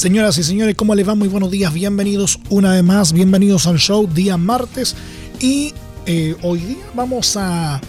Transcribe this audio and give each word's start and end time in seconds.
Señoras 0.00 0.38
y 0.38 0.42
señores, 0.44 0.76
¿cómo 0.76 0.94
les 0.94 1.06
va? 1.06 1.14
Muy 1.14 1.28
buenos 1.28 1.50
días, 1.50 1.74
bienvenidos 1.74 2.40
una 2.48 2.72
vez 2.72 2.82
más, 2.82 3.12
bienvenidos 3.12 3.66
al 3.66 3.78
show 3.78 4.06
día 4.06 4.38
martes 4.38 4.96
y 5.40 5.74
eh, 6.06 6.34
hoy 6.40 6.60
día 6.60 6.84
vamos 6.94 7.36
a, 7.36 7.82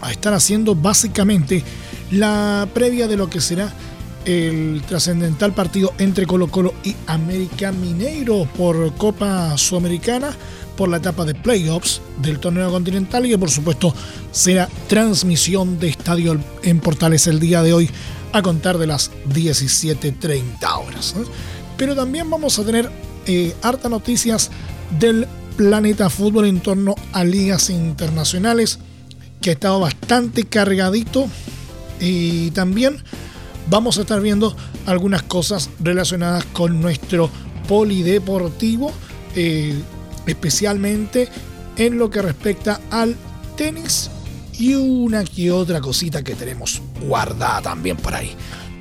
a 0.00 0.10
estar 0.10 0.34
haciendo 0.34 0.74
básicamente 0.74 1.62
la 2.10 2.66
previa 2.74 3.06
de 3.06 3.16
lo 3.16 3.30
que 3.30 3.40
será 3.40 3.72
el 4.24 4.82
trascendental 4.88 5.54
partido 5.54 5.92
entre 5.98 6.26
Colo 6.26 6.48
Colo 6.48 6.74
y 6.82 6.96
América 7.06 7.70
Mineiro 7.70 8.48
por 8.58 8.92
Copa 8.96 9.56
Sudamericana 9.56 10.32
por 10.76 10.88
la 10.88 10.96
etapa 10.96 11.24
de 11.24 11.36
playoffs 11.36 12.00
del 12.20 12.40
torneo 12.40 12.72
continental 12.72 13.24
y 13.24 13.28
que 13.28 13.38
por 13.38 13.52
supuesto 13.52 13.94
será 14.32 14.68
transmisión 14.88 15.78
de 15.78 15.90
estadio 15.90 16.40
en 16.64 16.80
Portales 16.80 17.28
el 17.28 17.38
día 17.38 17.62
de 17.62 17.72
hoy 17.72 17.88
a 18.32 18.42
contar 18.42 18.78
de 18.78 18.86
las 18.86 19.10
17.30 19.28 20.78
horas. 20.78 21.14
Pero 21.76 21.94
también 21.94 22.28
vamos 22.30 22.58
a 22.58 22.64
tener 22.64 22.90
eh, 23.26 23.54
harta 23.62 23.88
noticias 23.88 24.50
del 24.98 25.26
planeta 25.56 26.10
fútbol 26.10 26.46
en 26.46 26.60
torno 26.60 26.94
a 27.12 27.24
ligas 27.24 27.70
internacionales, 27.70 28.78
que 29.40 29.50
ha 29.50 29.52
estado 29.54 29.80
bastante 29.80 30.44
cargadito. 30.44 31.26
Y 32.00 32.50
también 32.50 33.02
vamos 33.68 33.98
a 33.98 34.02
estar 34.02 34.20
viendo 34.20 34.56
algunas 34.86 35.22
cosas 35.22 35.70
relacionadas 35.80 36.44
con 36.46 36.80
nuestro 36.80 37.30
polideportivo, 37.68 38.92
eh, 39.36 39.74
especialmente 40.26 41.28
en 41.76 41.98
lo 41.98 42.10
que 42.10 42.22
respecta 42.22 42.80
al 42.90 43.16
tenis 43.56 44.10
y 44.62 44.76
una 44.76 45.24
que 45.24 45.50
otra 45.50 45.80
cosita 45.80 46.22
que 46.22 46.36
tenemos 46.36 46.80
guardada 47.00 47.62
también 47.62 47.96
por 47.96 48.14
ahí. 48.14 48.30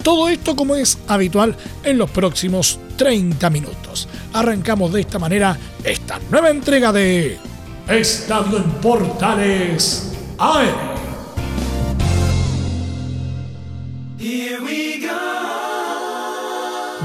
Todo 0.04 0.30
esto 0.30 0.56
como 0.56 0.76
es 0.76 1.00
habitual 1.08 1.56
en 1.84 1.98
los 1.98 2.12
próximos 2.12 2.78
30 2.98 3.50
minutos. 3.50 4.08
Arrancamos 4.32 4.94
de 4.94 5.02
esta 5.02 5.18
manera 5.18 5.58
esta 5.84 6.20
nueva 6.30 6.52
entrega 6.52 6.92
de 6.94 7.40
Estadio 7.88 8.58
en 8.58 8.72
Portales 8.74 10.12
AR. 10.38 10.92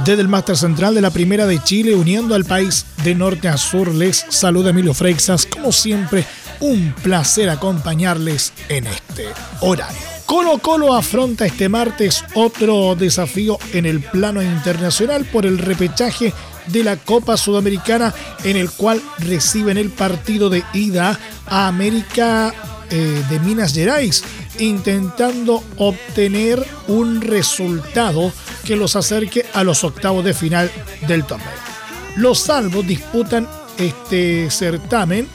Desde 0.04 0.20
el 0.20 0.28
Máster 0.28 0.56
Central 0.56 0.94
de 0.94 1.00
la 1.00 1.10
Primera 1.10 1.47
de 1.47 1.62
Chile, 1.62 1.94
uniendo 1.94 2.34
al 2.34 2.44
país 2.44 2.84
de 3.02 3.14
norte 3.14 3.48
a 3.48 3.56
sur, 3.56 3.92
les 3.92 4.27
saluda 4.28 4.70
Emilio 4.70 4.92
Freixas, 4.92 5.47
como 5.47 5.72
siempre 5.72 6.27
un 6.60 6.94
placer 7.02 7.48
acompañarles 7.48 8.52
en 8.68 8.86
este 8.86 9.28
horario. 9.60 9.98
Colo 10.26 10.58
Colo 10.58 10.94
afronta 10.94 11.46
este 11.46 11.68
martes 11.68 12.24
otro 12.34 12.96
desafío 12.96 13.58
en 13.72 13.86
el 13.86 14.00
plano 14.00 14.42
internacional 14.42 15.24
por 15.24 15.46
el 15.46 15.58
repechaje 15.58 16.32
de 16.66 16.82
la 16.82 16.96
Copa 16.96 17.36
Sudamericana 17.36 18.12
en 18.42 18.56
el 18.56 18.70
cual 18.70 19.00
reciben 19.18 19.76
el 19.76 19.90
partido 19.90 20.50
de 20.50 20.64
ida 20.72 21.18
a 21.46 21.68
América 21.68 22.53
eh, 22.91 23.22
de 23.31 23.41
Minas 23.41 23.72
Gerais 23.72 24.25
intentando 24.58 25.62
obtener 25.76 26.64
un 26.88 27.20
resultado 27.20 28.32
que 28.64 28.76
los 28.76 28.97
acerque 28.97 29.47
a 29.54 29.62
los 29.62 29.84
octavos 29.84 30.25
de 30.25 30.34
final 30.34 30.70
del 31.06 31.25
torneo. 31.25 31.48
Los 32.16 32.41
salvos 32.41 32.86
disputan 32.86 33.48
este 33.78 34.50
certamen 34.50 35.28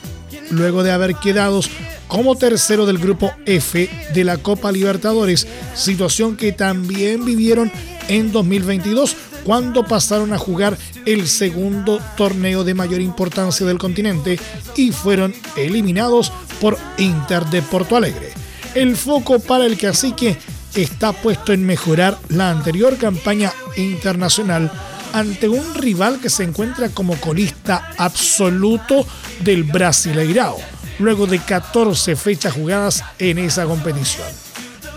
luego 0.52 0.82
de 0.82 0.92
haber 0.92 1.16
quedado 1.16 1.60
como 2.06 2.36
tercero 2.36 2.86
del 2.86 2.98
grupo 2.98 3.32
F 3.46 3.88
de 4.14 4.24
la 4.24 4.36
Copa 4.36 4.70
Libertadores, 4.70 5.46
situación 5.74 6.36
que 6.36 6.52
también 6.52 7.24
vivieron 7.24 7.72
en 8.08 8.30
2022 8.30 9.16
cuando 9.44 9.84
pasaron 9.84 10.32
a 10.32 10.38
jugar 10.38 10.76
el 11.06 11.26
segundo 11.26 12.00
torneo 12.16 12.64
de 12.64 12.74
mayor 12.74 13.00
importancia 13.00 13.66
del 13.66 13.78
continente 13.78 14.38
y 14.76 14.92
fueron 14.92 15.34
eliminados 15.56 16.32
por 16.60 16.78
Inter 16.98 17.44
de 17.46 17.62
Porto 17.62 17.96
Alegre. 17.96 18.32
El 18.74 18.96
foco 18.96 19.40
para 19.40 19.66
el 19.66 19.76
cacique 19.76 20.36
está 20.74 21.12
puesto 21.12 21.52
en 21.52 21.66
mejorar 21.66 22.18
la 22.28 22.50
anterior 22.50 22.96
campaña 22.96 23.52
internacional 23.76 24.70
ante 25.12 25.48
un 25.48 25.74
rival 25.74 26.20
que 26.20 26.30
se 26.30 26.44
encuentra 26.44 26.88
como 26.88 27.16
colista 27.16 27.92
absoluto 27.98 29.06
del 29.40 29.64
Brasileirao, 29.64 30.58
luego 30.98 31.26
de 31.26 31.38
14 31.38 32.16
fechas 32.16 32.54
jugadas 32.54 33.04
en 33.18 33.38
esa 33.38 33.64
competición. 33.64 34.26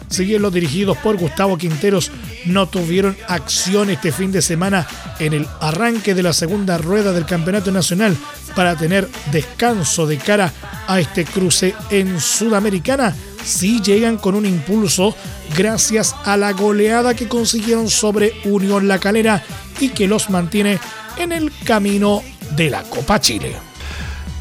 Si 0.07 0.23
bien 0.23 0.41
los 0.41 0.53
dirigidos 0.53 0.97
por 0.97 1.17
Gustavo 1.17 1.57
Quinteros 1.57 2.11
no 2.45 2.67
tuvieron 2.67 3.17
acción 3.27 3.89
este 3.89 4.11
fin 4.11 4.31
de 4.31 4.41
semana 4.41 4.87
en 5.19 5.33
el 5.33 5.47
arranque 5.59 6.13
de 6.13 6.23
la 6.23 6.33
segunda 6.33 6.77
rueda 6.77 7.11
del 7.11 7.25
Campeonato 7.25 7.71
Nacional 7.71 8.15
para 8.55 8.75
tener 8.75 9.09
descanso 9.31 10.05
de 10.05 10.17
cara 10.17 10.53
a 10.87 10.99
este 10.99 11.25
cruce 11.25 11.73
en 11.89 12.19
Sudamericana, 12.21 13.15
sí 13.43 13.81
llegan 13.81 14.17
con 14.17 14.35
un 14.35 14.45
impulso 14.45 15.15
gracias 15.57 16.15
a 16.23 16.37
la 16.37 16.51
goleada 16.51 17.15
que 17.15 17.27
consiguieron 17.27 17.89
sobre 17.89 18.33
Unión 18.45 18.87
La 18.87 18.99
Calera 18.99 19.43
y 19.79 19.89
que 19.89 20.07
los 20.07 20.29
mantiene 20.29 20.79
en 21.17 21.31
el 21.31 21.51
camino 21.63 22.21
de 22.55 22.69
la 22.69 22.83
Copa 22.83 23.19
Chile. 23.19 23.55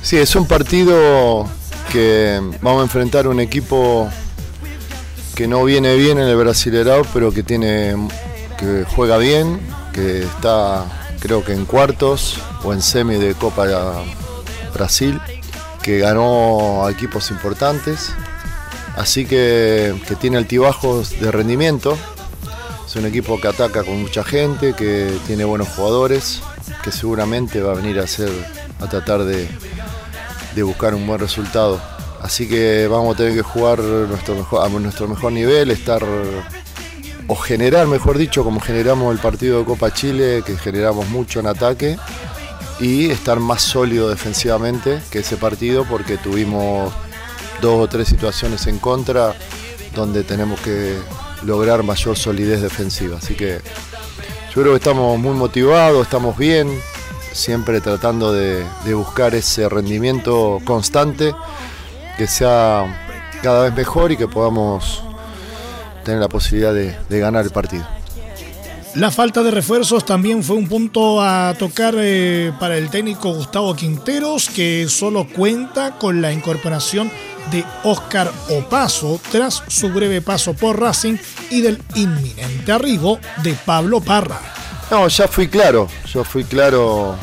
Sí, 0.03 0.17
es 0.17 0.35
un 0.37 0.47
partido 0.47 1.49
que 1.91 2.41
vamos 2.61 2.81
a 2.81 2.85
enfrentar 2.85 3.27
un 3.29 3.41
equipo 3.41 4.09
que 5.35 5.49
no 5.49 5.65
viene 5.65 5.97
bien 5.97 6.19
en 6.19 6.29
el 6.29 6.37
Brasilerao, 6.37 7.05
pero 7.13 7.33
que 7.33 7.43
tiene 7.43 7.95
que 8.59 8.85
juega 8.95 9.17
bien, 9.19 9.61
que 9.93 10.23
está 10.23 10.85
creo 11.21 11.43
que 11.43 11.53
en 11.53 11.65
cuartos 11.65 12.37
o 12.65 12.73
en 12.73 12.83
semi 12.83 13.17
de 13.17 13.35
Copa 13.35 13.67
Brasil, 14.75 15.19
que 15.83 15.99
ganó 15.99 16.85
a 16.85 16.91
equipos 16.91 17.31
importantes, 17.31 18.11
así 18.97 19.25
que, 19.25 19.95
que 20.07 20.17
tiene 20.17 20.37
altibajos 20.37 21.19
de 21.19 21.33
rendimiento. 21.33 21.97
Es 22.95 23.01
un 23.01 23.07
equipo 23.07 23.41
que 23.41 23.49
ataca 23.49 23.83
con 23.83 24.01
mucha 24.01 24.23
gente, 24.23 24.73
que 24.73 25.19
tiene 25.27 25.43
buenos 25.43 25.67
jugadores, 25.71 26.41
que 26.85 26.93
seguramente 26.93 27.61
va 27.61 27.73
a 27.73 27.75
venir 27.75 27.99
a 27.99 28.05
hacer 28.05 28.31
a 28.79 28.87
tratar 28.87 29.25
de, 29.25 29.49
buscar 30.63 30.95
un 30.95 31.05
buen 31.05 31.19
resultado. 31.19 31.83
Así 32.23 32.49
que 32.49 32.87
vamos 32.87 33.17
a 33.17 33.19
tener 33.19 33.35
que 33.35 33.43
jugar 33.43 33.81
nuestro 33.81 34.37
mejor, 34.37 34.65
a 34.65 34.69
nuestro 34.69 35.09
mejor 35.09 35.33
nivel, 35.33 35.73
estar 35.73 36.05
o 37.27 37.35
generar, 37.35 37.89
mejor 37.89 38.17
dicho, 38.17 38.45
como 38.45 38.61
generamos 38.61 39.13
el 39.13 39.21
partido 39.21 39.59
de 39.59 39.65
Copa 39.65 39.93
Chile, 39.93 40.45
que 40.47 40.57
generamos 40.57 41.09
mucho 41.09 41.41
en 41.41 41.49
ataque, 41.49 41.99
y 42.79 43.11
estar 43.11 43.41
más 43.41 43.63
sólido 43.63 44.09
defensivamente 44.09 45.03
que 45.11 45.19
ese 45.19 45.37
partido, 45.37 45.85
porque 45.85 46.17
tuvimos 46.17 46.93
dos 47.61 47.81
o 47.81 47.89
tres 47.89 48.07
situaciones 48.07 48.69
en 48.69 48.79
contra 48.79 49.35
donde 49.97 50.23
tenemos 50.23 50.61
que 50.61 50.97
lograr 51.45 51.83
mayor 51.83 52.17
solidez 52.17 52.63
defensiva. 52.63 53.19
Así 53.19 53.35
que 53.35 53.61
yo 54.55 54.63
creo 54.63 54.73
que 54.73 54.79
estamos 54.79 55.19
muy 55.19 55.35
motivados, 55.35 56.03
estamos 56.03 56.37
bien, 56.39 56.69
siempre 57.33 57.81
tratando 57.81 58.33
de, 58.33 58.65
buscar 58.95 59.35
ese 59.35 59.69
rendimiento 59.69 60.61
constante, 60.65 61.35
que 62.17 62.27
sea 62.27 63.11
cada 63.43 63.65
vez 63.65 63.75
mejor 63.75 64.13
y 64.13 64.17
que 64.17 64.29
podamos 64.29 65.03
tener 66.05 66.21
la 66.21 66.29
posibilidad 66.29 66.73
de, 66.73 67.19
ganar 67.19 67.45
el 67.45 67.51
partido. 67.51 67.85
La 68.95 69.11
falta 69.11 69.43
de 69.43 69.51
refuerzos 69.51 70.05
también 70.05 70.45
fue 70.45 70.55
un 70.55 70.69
punto 70.69 71.21
a 71.21 71.55
tocar 71.59 71.97
eh, 71.99 72.53
para 72.61 72.77
el 72.79 72.91
técnico 72.91 73.35
Gustavo 73.35 73.75
Quinteros, 73.75 74.49
que 74.49 74.87
solo 74.89 75.27
cuenta 75.27 75.99
con 75.99 76.23
la 76.23 76.33
incorporación 76.33 77.11
de 77.51 77.65
Oscar 77.83 78.31
Opaso 78.51 79.21
tras 79.31 79.63
su 79.69 79.91
breve 79.91 80.21
paso 80.21 80.55
por 80.55 80.81
Racing 80.81 81.17
y 81.51 81.61
del 81.61 81.83
inminente 81.95 82.73
arribo 82.73 83.19
de 83.43 83.55
Pablo 83.55 84.01
Parra. 84.01 84.41
No, 84.91 85.09
ya 85.09 85.29
fui 85.29 85.49
claro, 85.49 85.89
yo 86.13 86.25
fui 86.25 86.45
claro 86.45 87.17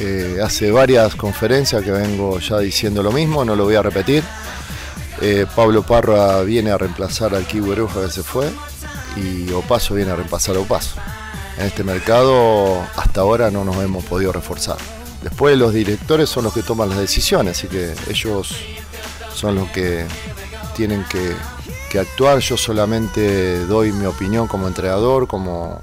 eh, 0.00 0.38
hace 0.42 0.70
varias 0.70 1.14
conferencias 1.14 1.82
que 1.82 1.90
vengo 1.90 2.38
ya 2.38 2.58
diciendo 2.58 3.02
lo 3.02 3.12
mismo, 3.12 3.44
no 3.44 3.54
lo 3.54 3.64
voy 3.64 3.74
a 3.74 3.82
repetir. 3.82 4.24
Eh, 5.20 5.46
Pablo 5.54 5.82
Parra 5.82 6.42
viene 6.42 6.70
a 6.70 6.78
reemplazar 6.78 7.34
al 7.34 7.46
Kiwi 7.46 7.76
que 7.86 8.10
se 8.10 8.22
fue 8.22 8.50
y 9.16 9.50
Opaso 9.52 9.94
viene 9.94 10.10
a 10.10 10.16
reemplazar 10.16 10.56
a 10.56 10.60
Opaso. 10.60 10.96
en 11.58 11.66
este 11.66 11.84
mercado 11.84 12.80
hasta 12.96 13.20
ahora 13.20 13.50
no 13.50 13.64
nos 13.64 13.76
hemos 13.76 14.04
podido 14.04 14.32
reforzar. 14.32 14.76
Después 15.22 15.56
los 15.56 15.72
directores 15.72 16.28
son 16.28 16.44
los 16.44 16.52
que 16.52 16.62
toman 16.62 16.88
las 16.88 16.98
decisiones, 16.98 17.58
así 17.58 17.68
que 17.68 17.94
ellos 18.10 18.56
son 19.42 19.56
los 19.56 19.68
que 19.70 20.06
tienen 20.76 21.04
que, 21.10 21.34
actuar. 21.98 22.38
Yo 22.38 22.56
solamente 22.56 23.66
doy 23.66 23.92
mi 23.92 24.06
opinión 24.06 24.46
como 24.46 24.66
entrenador, 24.68 25.26
como 25.26 25.80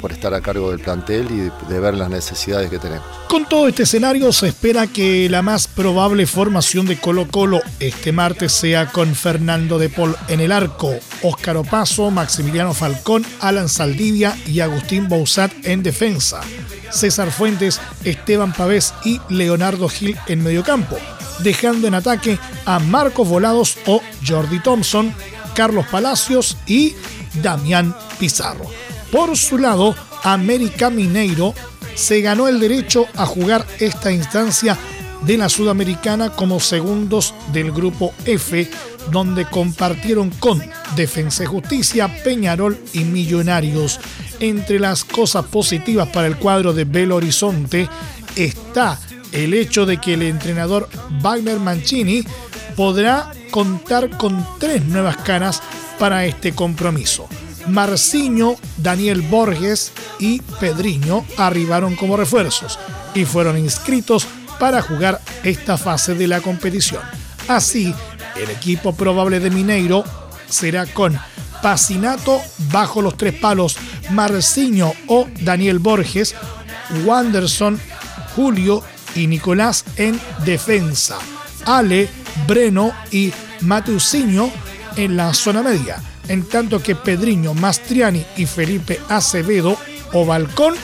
por 0.00 0.12
estar 0.12 0.32
a 0.32 0.40
cargo 0.40 0.70
del 0.70 0.78
plantel 0.78 1.26
y 1.32 1.68
de 1.68 1.80
ver 1.80 1.94
las 1.94 2.10
necesidades 2.10 2.70
que 2.70 2.78
tenemos. 2.78 3.04
Con 3.28 3.48
todo 3.48 3.66
este 3.66 3.82
escenario 3.82 4.32
se 4.32 4.48
espera 4.48 4.86
que 4.86 5.28
la 5.28 5.42
más 5.42 5.66
probable 5.66 6.26
formación 6.26 6.86
de 6.86 7.00
Colo 7.00 7.26
Colo 7.28 7.60
este 7.80 8.12
martes 8.12 8.52
sea 8.52 8.92
con 8.92 9.16
Fernando 9.16 9.78
de 9.78 9.88
Paul 9.88 10.14
en 10.28 10.40
el 10.40 10.52
arco, 10.52 10.94
Óscar 11.22 11.56
Opaso, 11.56 12.10
Maximiliano 12.12 12.74
Falcón, 12.74 13.26
Alan 13.40 13.68
Saldivia 13.68 14.38
y 14.46 14.60
Agustín 14.60 15.08
Bouzat 15.08 15.50
en 15.64 15.82
defensa, 15.82 16.40
César 16.90 17.32
Fuentes, 17.32 17.80
Esteban 18.04 18.52
Pavés 18.52 18.94
y 19.04 19.20
Leonardo 19.28 19.88
Gil 19.88 20.16
en 20.28 20.44
mediocampo, 20.44 20.98
dejando 21.40 21.88
en 21.88 21.94
ataque 21.94 22.38
a 22.64 22.78
Marcos 22.78 23.28
Volados 23.28 23.78
o 23.86 24.00
Jordi 24.26 24.60
Thompson, 24.60 25.14
Carlos 25.54 25.86
Palacios 25.90 26.56
y 26.66 26.94
Damián 27.42 27.94
Pizarro. 28.18 28.66
Por 29.10 29.36
su 29.36 29.58
lado, 29.58 29.94
América 30.22 30.90
Mineiro 30.90 31.54
se 31.94 32.20
ganó 32.20 32.48
el 32.48 32.60
derecho 32.60 33.06
a 33.16 33.26
jugar 33.26 33.66
esta 33.80 34.12
instancia 34.12 34.78
de 35.22 35.36
la 35.36 35.48
Sudamericana 35.48 36.30
como 36.30 36.60
segundos 36.60 37.34
del 37.52 37.72
grupo 37.72 38.14
F, 38.24 38.70
donde 39.10 39.46
compartieron 39.46 40.30
con 40.30 40.62
Defensa 40.94 41.42
y 41.42 41.46
Justicia, 41.46 42.22
Peñarol 42.22 42.78
y 42.92 43.00
Millonarios. 43.00 43.98
Entre 44.40 44.78
las 44.78 45.04
cosas 45.04 45.46
positivas 45.46 46.08
para 46.08 46.28
el 46.28 46.36
cuadro 46.36 46.72
de 46.72 46.84
Belo 46.84 47.16
Horizonte 47.16 47.88
está 48.36 48.98
el 49.32 49.54
hecho 49.54 49.86
de 49.86 49.98
que 49.98 50.14
el 50.14 50.22
entrenador 50.22 50.88
Wagner 51.20 51.58
Mancini 51.58 52.24
podrá 52.76 53.32
contar 53.50 54.16
con 54.16 54.46
tres 54.58 54.84
nuevas 54.84 55.16
caras 55.18 55.62
para 55.98 56.24
este 56.24 56.54
compromiso. 56.54 57.28
Marciño, 57.66 58.56
Daniel 58.78 59.22
Borges 59.22 59.92
y 60.18 60.40
Pedriño 60.60 61.24
arribaron 61.36 61.96
como 61.96 62.16
refuerzos 62.16 62.78
y 63.14 63.24
fueron 63.24 63.58
inscritos 63.58 64.26
para 64.58 64.82
jugar 64.82 65.20
esta 65.42 65.76
fase 65.76 66.14
de 66.14 66.26
la 66.26 66.40
competición. 66.40 67.02
Así, 67.48 67.94
el 68.36 68.50
equipo 68.50 68.94
probable 68.94 69.40
de 69.40 69.50
Mineiro 69.50 70.04
será 70.48 70.86
con 70.86 71.18
Pacinato 71.62 72.40
bajo 72.70 73.02
los 73.02 73.16
tres 73.16 73.34
palos, 73.34 73.76
Marciño 74.10 74.92
o 75.08 75.26
Daniel 75.40 75.78
Borges, 75.78 76.34
Wanderson, 77.04 77.80
Julio 78.36 78.82
y 79.18 79.26
Nicolás 79.26 79.84
en 79.96 80.18
defensa, 80.44 81.18
Ale, 81.66 82.08
Breno 82.46 82.92
y 83.10 83.32
Mateusinho 83.60 84.50
en 84.96 85.16
la 85.16 85.34
zona 85.34 85.62
media 85.62 86.02
en 86.28 86.44
tanto 86.44 86.82
que 86.82 86.94
Pedriño, 86.94 87.54
Mastriani 87.54 88.24
y 88.36 88.46
Felipe 88.46 89.00
Acevedo 89.08 89.76
o 90.12 90.24
Balcón 90.24 90.74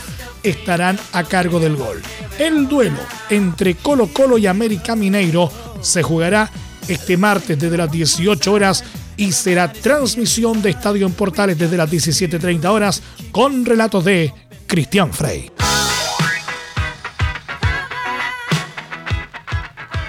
estarán 0.43 0.99
a 1.13 1.25
cargo 1.25 1.61
del 1.61 1.77
gol. 1.77 2.03
El 2.39 2.69
duelo 2.69 3.01
entre 3.31 3.77
Colo 3.77 4.09
Colo 4.09 4.37
y 4.39 4.47
América 4.47 4.97
Mineiro 4.97 5.51
se 5.81 6.03
jugará 6.03 6.51
este 6.89 7.17
martes 7.17 7.59
desde 7.59 7.77
las 7.77 7.91
18 7.91 8.53
horas 8.53 8.85
y 9.17 9.33
será 9.33 9.73
transmisión 9.73 10.61
de 10.61 10.71
Estadio 10.71 11.07
en 11.07 11.13
Portales 11.13 11.59
desde 11.59 11.77
las 11.77 11.91
17.30 11.91 12.65
horas 12.67 13.03
con 13.31 13.65
relatos 13.65 14.05
de 14.05 14.33
Cristian 14.67 15.13
Frey. 15.13 15.51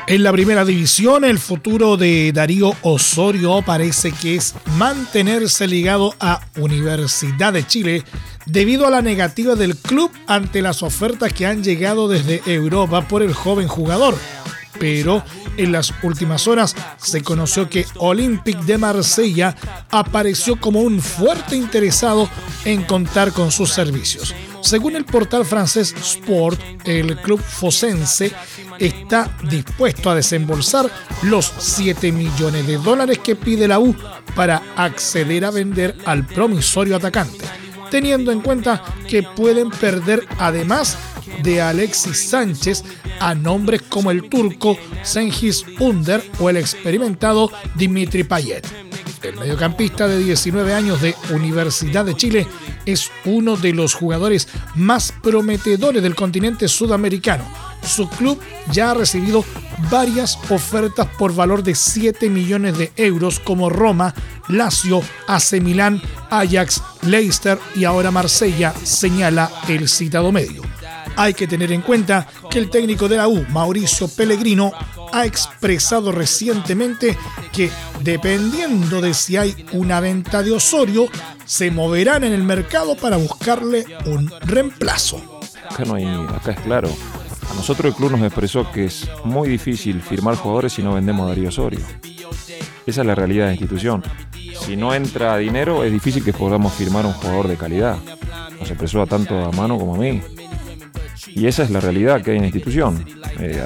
En 0.07 0.21
la 0.21 0.31
primera 0.31 0.63
división, 0.63 1.25
el 1.25 1.39
futuro 1.39 1.97
de 1.97 2.31
Darío 2.31 2.75
Osorio 2.83 3.63
parece 3.63 4.11
que 4.11 4.35
es 4.35 4.53
mantenerse 4.77 5.67
ligado 5.67 6.13
a 6.19 6.41
Universidad 6.57 7.53
de 7.53 7.65
Chile 7.65 8.03
debido 8.45 8.85
a 8.85 8.91
la 8.91 9.01
negativa 9.01 9.55
del 9.55 9.75
club 9.75 10.11
ante 10.27 10.61
las 10.61 10.83
ofertas 10.83 11.33
que 11.33 11.47
han 11.47 11.63
llegado 11.63 12.07
desde 12.07 12.43
Europa 12.45 13.07
por 13.07 13.23
el 13.23 13.33
joven 13.33 13.67
jugador. 13.67 14.15
Pero 14.79 15.23
en 15.57 15.71
las 15.71 15.91
últimas 16.03 16.47
horas 16.47 16.75
se 16.97 17.21
conoció 17.23 17.67
que 17.67 17.87
Olympique 17.97 18.63
de 18.63 18.77
Marsella 18.77 19.55
apareció 19.89 20.59
como 20.59 20.81
un 20.81 21.01
fuerte 21.01 21.55
interesado 21.55 22.29
en 22.63 22.83
contar 22.83 23.31
con 23.31 23.51
sus 23.51 23.71
servicios. 23.71 24.35
Según 24.65 24.95
el 24.95 25.05
portal 25.05 25.45
francés 25.45 25.93
Sport, 25.95 26.59
el 26.85 27.17
club 27.17 27.39
fosense 27.39 28.31
está 28.79 29.29
dispuesto 29.47 30.09
a 30.09 30.15
desembolsar 30.15 30.89
los 31.21 31.53
7 31.59 32.11
millones 32.11 32.65
de 32.65 32.79
dólares 32.79 33.19
que 33.19 33.35
pide 33.35 33.67
la 33.67 33.79
U 33.79 33.95
para 34.35 34.63
acceder 34.75 35.45
a 35.45 35.51
vender 35.51 35.95
al 36.05 36.25
promisorio 36.25 36.95
atacante, 36.95 37.45
teniendo 37.91 38.31
en 38.31 38.41
cuenta 38.41 38.83
que 39.07 39.21
pueden 39.21 39.69
perder 39.69 40.25
además 40.39 40.97
de 41.43 41.61
Alexis 41.61 42.27
Sánchez 42.27 42.83
a 43.19 43.35
nombres 43.35 43.83
como 43.83 44.09
el 44.09 44.27
turco 44.29 44.79
Sengiz 45.03 45.63
Under 45.79 46.27
o 46.39 46.49
el 46.49 46.57
experimentado 46.57 47.51
Dimitri 47.75 48.23
Payet. 48.23 48.65
El 49.21 49.35
mediocampista 49.35 50.07
de 50.07 50.17
19 50.17 50.73
años 50.73 51.01
de 51.01 51.15
Universidad 51.31 52.03
de 52.03 52.15
Chile 52.15 52.47
es 52.85 53.11
uno 53.25 53.55
de 53.57 53.73
los 53.73 53.93
jugadores 53.93 54.47
más 54.75 55.13
prometedores 55.23 56.01
del 56.01 56.15
continente 56.15 56.67
sudamericano. 56.67 57.45
Su 57.83 58.09
club 58.09 58.39
ya 58.71 58.91
ha 58.91 58.93
recibido 58.93 59.45
varias 59.91 60.37
ofertas 60.49 61.07
por 61.17 61.35
valor 61.35 61.63
de 61.63 61.75
7 61.75 62.29
millones 62.29 62.77
de 62.77 62.91
euros 62.95 63.39
como 63.39 63.69
Roma, 63.69 64.13
Lazio, 64.47 65.01
AC 65.27 65.61
Milán, 65.61 66.01
Ajax, 66.29 66.81
Leicester 67.03 67.59
y 67.75 67.83
ahora 67.83 68.11
Marsella, 68.11 68.73
señala 68.83 69.51
el 69.67 69.87
citado 69.87 70.31
medio. 70.31 70.63
Hay 71.17 71.33
que 71.33 71.47
tener 71.47 71.71
en 71.71 71.81
cuenta 71.81 72.27
que 72.49 72.59
el 72.59 72.69
técnico 72.69 73.07
de 73.07 73.17
la 73.17 73.27
U, 73.27 73.45
Mauricio 73.49 74.07
Pellegrino, 74.07 74.73
ha 75.11 75.25
expresado 75.25 76.11
recientemente 76.11 77.17
que 77.51 77.71
dependiendo 78.01 79.01
de 79.01 79.13
si 79.13 79.37
hay 79.37 79.65
una 79.73 79.99
venta 79.99 80.43
de 80.43 80.51
Osorio, 80.51 81.07
se 81.45 81.71
moverán 81.71 82.23
en 82.23 82.33
el 82.33 82.43
mercado 82.43 82.95
para 82.95 83.17
buscarle 83.17 83.85
un 84.05 84.31
reemplazo. 84.41 85.39
Acá 85.69 85.83
no 85.85 85.95
hay, 85.95 86.05
acá 86.05 86.51
es 86.51 86.59
claro. 86.61 86.89
A 87.49 87.53
nosotros 87.53 87.91
el 87.91 87.95
club 87.95 88.11
nos 88.11 88.21
expresó 88.21 88.71
que 88.71 88.85
es 88.85 89.07
muy 89.23 89.47
difícil 89.47 90.01
firmar 90.01 90.35
jugadores 90.35 90.73
si 90.73 90.83
no 90.83 90.93
vendemos 90.93 91.25
a 91.25 91.29
Darío 91.29 91.49
Osorio. 91.49 91.79
Esa 92.85 93.01
es 93.01 93.07
la 93.07 93.15
realidad 93.15 93.45
de 93.45 93.49
la 93.49 93.53
institución. 93.53 94.03
Si 94.65 94.75
no 94.75 94.93
entra 94.93 95.37
dinero, 95.37 95.83
es 95.83 95.91
difícil 95.91 96.23
que 96.23 96.33
podamos 96.33 96.73
firmar 96.73 97.05
un 97.05 97.13
jugador 97.13 97.47
de 97.47 97.57
calidad. 97.57 97.97
Nos 98.59 98.69
expresó 98.69 99.01
a 99.01 99.05
tanto 99.05 99.43
a 99.43 99.51
mano 99.51 99.77
como 99.77 99.95
a 99.95 99.97
mí. 99.97 100.21
Y 101.27 101.47
esa 101.47 101.63
es 101.63 101.71
la 101.71 101.79
realidad 101.79 102.21
que 102.21 102.31
hay 102.31 102.37
en 102.37 102.43
la 102.43 102.47
institución. 102.47 103.05
Eh, 103.39 103.61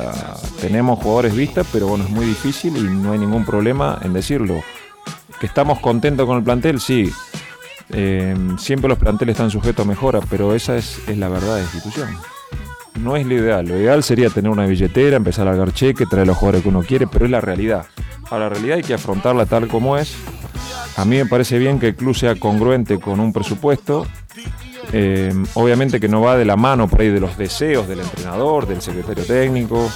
tenemos 0.59 0.99
jugadores 0.99 1.35
vistas, 1.35 1.67
pero 1.71 1.87
bueno, 1.87 2.03
es 2.03 2.09
muy 2.09 2.25
difícil 2.25 2.75
y 2.77 2.81
no 2.81 3.11
hay 3.11 3.19
ningún 3.19 3.45
problema 3.45 3.99
en 4.03 4.13
decirlo. 4.13 4.61
Que 5.39 5.45
estamos 5.45 5.79
contentos 5.79 6.25
con 6.25 6.37
el 6.37 6.43
plantel, 6.43 6.79
sí. 6.79 7.11
Eh, 7.91 8.35
siempre 8.57 8.89
los 8.89 8.97
planteles 8.97 9.33
están 9.33 9.49
sujetos 9.49 9.85
a 9.85 9.89
mejora, 9.89 10.19
pero 10.29 10.53
esa 10.53 10.77
es, 10.77 11.01
la 11.07 11.29
verdad 11.29 11.55
de 11.55 11.61
la 11.61 11.63
institución. 11.63 12.09
No 13.01 13.15
es 13.15 13.25
lo 13.25 13.35
ideal. 13.35 13.65
Lo 13.65 13.77
ideal 13.77 14.03
sería 14.03 14.29
tener 14.29 14.51
una 14.51 14.65
billetera, 14.65 15.15
empezar 15.15 15.47
a 15.47 15.51
largar 15.51 15.73
cheque, 15.73 16.05
traer 16.05 16.27
los 16.27 16.37
jugadores 16.37 16.63
que 16.63 16.69
uno 16.69 16.81
quiere, 16.81 17.07
pero 17.07 17.25
es 17.25 17.31
la 17.31 17.41
realidad. 17.41 17.85
A 18.29 18.37
la 18.37 18.49
realidad 18.49 18.77
hay 18.77 18.83
que 18.83 18.93
afrontarla 18.93 19.45
tal 19.45 19.67
como 19.67 19.97
es. 19.97 20.15
A 20.97 21.05
mí 21.05 21.15
me 21.17 21.25
parece 21.25 21.57
bien 21.57 21.79
que 21.79 21.87
el 21.87 21.95
club 21.95 22.15
sea 22.15 22.35
congruente 22.35 22.99
con 22.99 23.19
un 23.19 23.31
presupuesto 23.31 24.05
eh, 24.91 25.31
obviamente 25.53 25.99
que 25.99 26.07
no 26.07 26.21
va 26.21 26.35
de 26.35 26.45
la 26.45 26.55
mano 26.55 26.87
por 26.87 27.01
ahí 27.01 27.09
de 27.09 27.19
los 27.19 27.37
deseos 27.37 27.87
del 27.87 27.99
entrenador, 27.99 28.67
del 28.67 28.81
secretario 28.81 29.23
técnico, 29.23 29.89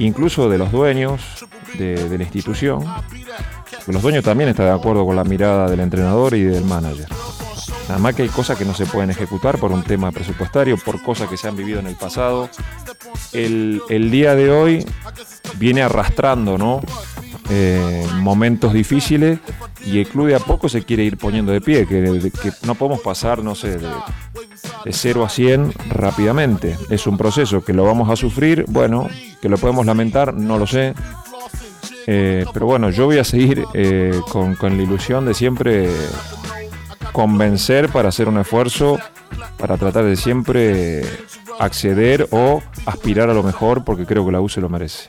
incluso 0.00 0.48
de 0.48 0.58
los 0.58 0.72
dueños 0.72 1.20
de, 1.78 2.18
la 2.18 2.24
institución. 2.24 2.84
Los 3.86 4.02
dueños 4.02 4.24
también 4.24 4.50
están 4.50 4.66
de 4.66 4.72
acuerdo 4.72 5.06
con 5.06 5.14
la 5.14 5.24
mirada 5.24 5.70
del 5.70 5.80
entrenador 5.80 6.34
y 6.34 6.42
del 6.42 6.64
manager. 6.64 7.08
Nada 7.88 7.98
más 7.98 8.14
que 8.14 8.22
hay 8.22 8.28
cosas 8.28 8.58
que 8.58 8.64
no 8.64 8.74
se 8.74 8.86
pueden 8.86 9.10
ejecutar 9.10 9.58
por 9.58 9.72
un 9.72 9.82
tema 9.82 10.10
presupuestario, 10.12 10.76
por 10.78 11.02
cosas 11.02 11.28
que 11.28 11.36
se 11.36 11.48
han 11.48 11.56
vivido 11.56 11.80
en 11.80 11.86
el 11.86 11.96
pasado. 11.96 12.48
El, 13.32 14.10
día 14.10 14.34
de 14.34 14.50
hoy 14.50 14.86
viene 15.58 15.82
arrastrando 15.82 16.58
¿no? 16.58 16.80
Eh, 17.50 18.06
momentos 18.20 18.72
difíciles 18.72 19.40
y 19.84 19.98
el 19.98 20.06
club 20.08 20.28
de 20.28 20.36
a 20.36 20.38
poco 20.38 20.68
se 20.68 20.82
quiere 20.84 21.04
ir 21.04 21.16
poniendo 21.16 21.52
de 21.52 21.60
pie, 21.60 21.86
que, 21.86 22.22
no 22.64 22.74
podemos 22.74 23.00
pasar, 23.00 23.42
no 23.42 23.54
sé, 23.54 23.76
de, 23.76 23.88
de 24.84 24.92
0 24.92 25.24
a 25.24 25.28
100 25.28 25.72
rápidamente. 25.88 26.76
Es 26.90 27.06
un 27.06 27.16
proceso 27.16 27.64
que 27.64 27.72
lo 27.72 27.84
vamos 27.84 28.10
a 28.10 28.16
sufrir, 28.16 28.64
bueno, 28.68 29.08
que 29.40 29.48
lo 29.48 29.58
podemos 29.58 29.86
lamentar, 29.86 30.34
no 30.34 30.58
lo 30.58 30.66
sé. 30.66 30.94
Eh, 32.06 32.44
pero 32.52 32.66
bueno, 32.66 32.90
yo 32.90 33.06
voy 33.06 33.18
a 33.18 33.24
seguir 33.24 33.64
eh, 33.74 34.18
con, 34.30 34.54
con, 34.56 34.76
la 34.76 34.82
ilusión 34.82 35.26
de 35.26 35.34
siempre 35.34 35.90
convencer 37.12 37.88
para 37.88 38.08
hacer 38.08 38.28
un 38.28 38.38
esfuerzo 38.38 38.98
para 39.58 39.76
tratar 39.76 40.04
de 40.04 40.16
siempre 40.16 41.02
acceder 41.58 42.26
o 42.30 42.62
aspirar 42.86 43.28
a 43.28 43.34
lo 43.34 43.42
mejor 43.42 43.84
porque 43.84 44.06
creo 44.06 44.24
que 44.24 44.32
la 44.32 44.40
U 44.40 44.48
se 44.48 44.60
lo 44.60 44.68
merece. 44.68 45.08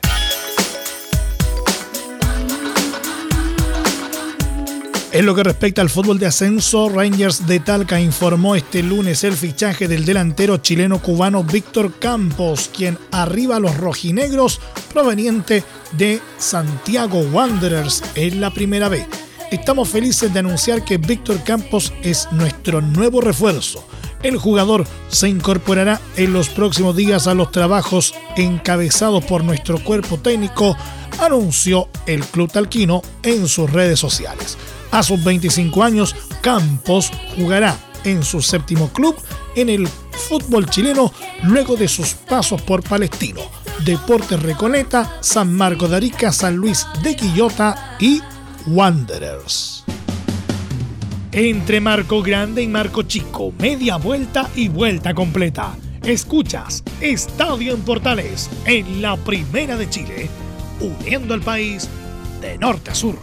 En 5.12 5.26
lo 5.26 5.34
que 5.34 5.42
respecta 5.42 5.82
al 5.82 5.90
fútbol 5.90 6.18
de 6.18 6.24
ascenso, 6.24 6.88
Rangers 6.88 7.46
de 7.46 7.60
Talca 7.60 8.00
informó 8.00 8.56
este 8.56 8.82
lunes 8.82 9.24
el 9.24 9.34
fichaje 9.34 9.86
del 9.86 10.06
delantero 10.06 10.56
chileno-cubano 10.56 11.44
Víctor 11.44 11.98
Campos, 11.98 12.70
quien 12.74 12.96
arriba 13.10 13.56
a 13.56 13.60
los 13.60 13.76
rojinegros 13.76 14.58
proveniente 14.90 15.64
de 15.98 16.18
Santiago 16.38 17.18
Wanderers 17.30 18.02
en 18.14 18.40
la 18.40 18.54
primera 18.54 18.88
B. 18.88 19.06
Estamos 19.50 19.90
felices 19.90 20.32
de 20.32 20.38
anunciar 20.38 20.82
que 20.82 20.96
Víctor 20.96 21.44
Campos 21.44 21.92
es 22.02 22.26
nuestro 22.32 22.80
nuevo 22.80 23.20
refuerzo. 23.20 23.86
El 24.22 24.38
jugador 24.38 24.86
se 25.08 25.28
incorporará 25.28 26.00
en 26.16 26.32
los 26.32 26.48
próximos 26.48 26.96
días 26.96 27.26
a 27.26 27.34
los 27.34 27.52
trabajos 27.52 28.14
encabezados 28.34 29.22
por 29.26 29.44
nuestro 29.44 29.78
cuerpo 29.84 30.16
técnico, 30.16 30.74
anunció 31.20 31.90
el 32.06 32.24
club 32.24 32.50
talquino 32.50 33.02
en 33.22 33.46
sus 33.46 33.70
redes 33.70 34.00
sociales. 34.00 34.56
A 34.92 35.02
sus 35.02 35.24
25 35.24 35.82
años, 35.82 36.14
Campos 36.42 37.10
jugará 37.34 37.76
en 38.04 38.22
su 38.22 38.42
séptimo 38.42 38.90
club 38.92 39.16
en 39.56 39.70
el 39.70 39.88
fútbol 39.88 40.68
chileno 40.68 41.10
luego 41.44 41.76
de 41.76 41.88
sus 41.88 42.12
pasos 42.12 42.60
por 42.60 42.82
Palestino, 42.82 43.40
Deportes 43.86 44.40
Recoleta, 44.42 45.16
San 45.20 45.54
Marco 45.54 45.88
de 45.88 45.96
Arica, 45.96 46.30
San 46.30 46.56
Luis 46.56 46.86
de 47.02 47.16
Quillota 47.16 47.96
y 47.98 48.20
Wanderers. 48.66 49.84
Entre 51.32 51.80
Marco 51.80 52.22
Grande 52.22 52.62
y 52.62 52.68
Marco 52.68 53.02
Chico, 53.02 53.50
media 53.58 53.96
vuelta 53.96 54.50
y 54.54 54.68
vuelta 54.68 55.14
completa. 55.14 55.74
Escuchas 56.04 56.82
Estadio 57.00 57.72
en 57.72 57.80
Portales 57.80 58.50
en 58.66 59.00
la 59.00 59.16
Primera 59.16 59.78
de 59.78 59.88
Chile, 59.88 60.28
uniendo 60.80 61.32
al 61.32 61.40
país 61.40 61.88
de 62.42 62.58
norte 62.58 62.90
a 62.90 62.94
sur. 62.94 63.16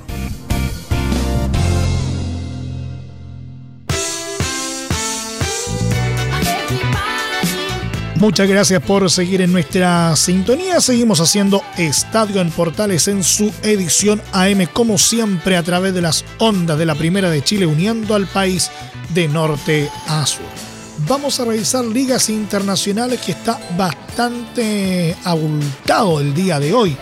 Muchas 8.20 8.50
gracias 8.50 8.84
por 8.84 9.10
seguir 9.10 9.40
en 9.40 9.54
nuestra 9.54 10.14
sintonía. 10.18 10.82
Seguimos 10.82 11.22
haciendo 11.22 11.64
Estadio 11.78 12.42
en 12.42 12.52
Portales 12.52 13.08
en 13.08 13.24
su 13.24 13.50
edición 13.64 14.22
AM, 14.34 14.66
como 14.74 14.98
siempre, 14.98 15.56
a 15.56 15.64
través 15.64 15.94
de 15.94 16.02
las 16.02 16.26
ondas 16.38 16.78
de 16.78 16.86
la 16.86 16.96
Primera 16.96 17.30
de 17.30 17.42
Chile, 17.42 17.66
uniendo 17.66 18.16
al 18.16 18.28
país 18.28 18.72
de 19.14 19.30
norte 19.30 19.90
a 20.08 20.26
sur. 20.26 20.44
Vamos 21.08 21.40
a 21.40 21.46
revisar 21.46 21.86
ligas 21.86 22.30
internacionales 22.30 23.22
que 23.22 23.32
está 23.32 23.58
bastante 23.78 25.16
abultado 25.24 26.20
el 26.20 26.34
día 26.34 26.60
de 26.60 26.74
hoy. 26.74 26.98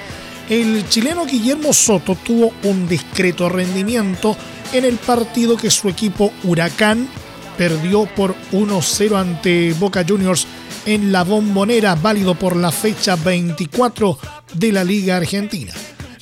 El 0.48 0.88
chileno 0.88 1.26
Guillermo 1.26 1.74
Soto 1.74 2.16
tuvo 2.24 2.54
un 2.62 2.88
discreto 2.88 3.50
rendimiento 3.50 4.38
en 4.72 4.86
el 4.86 4.98
partido 4.98 5.58
que 5.58 5.72
su 5.72 5.90
equipo 5.90 6.32
Huracán 6.44 7.10
perdió 7.58 8.06
por 8.06 8.36
1-0 8.52 9.20
ante 9.20 9.74
Boca 9.74 10.06
Juniors 10.08 10.46
en 10.88 11.12
la 11.12 11.24
bombonera, 11.24 11.96
válido 11.96 12.34
por 12.34 12.56
la 12.56 12.72
fecha 12.72 13.18
24 13.18 14.18
de 14.54 14.72
la 14.72 14.86
Liga 14.86 15.18
Argentina. 15.18 15.74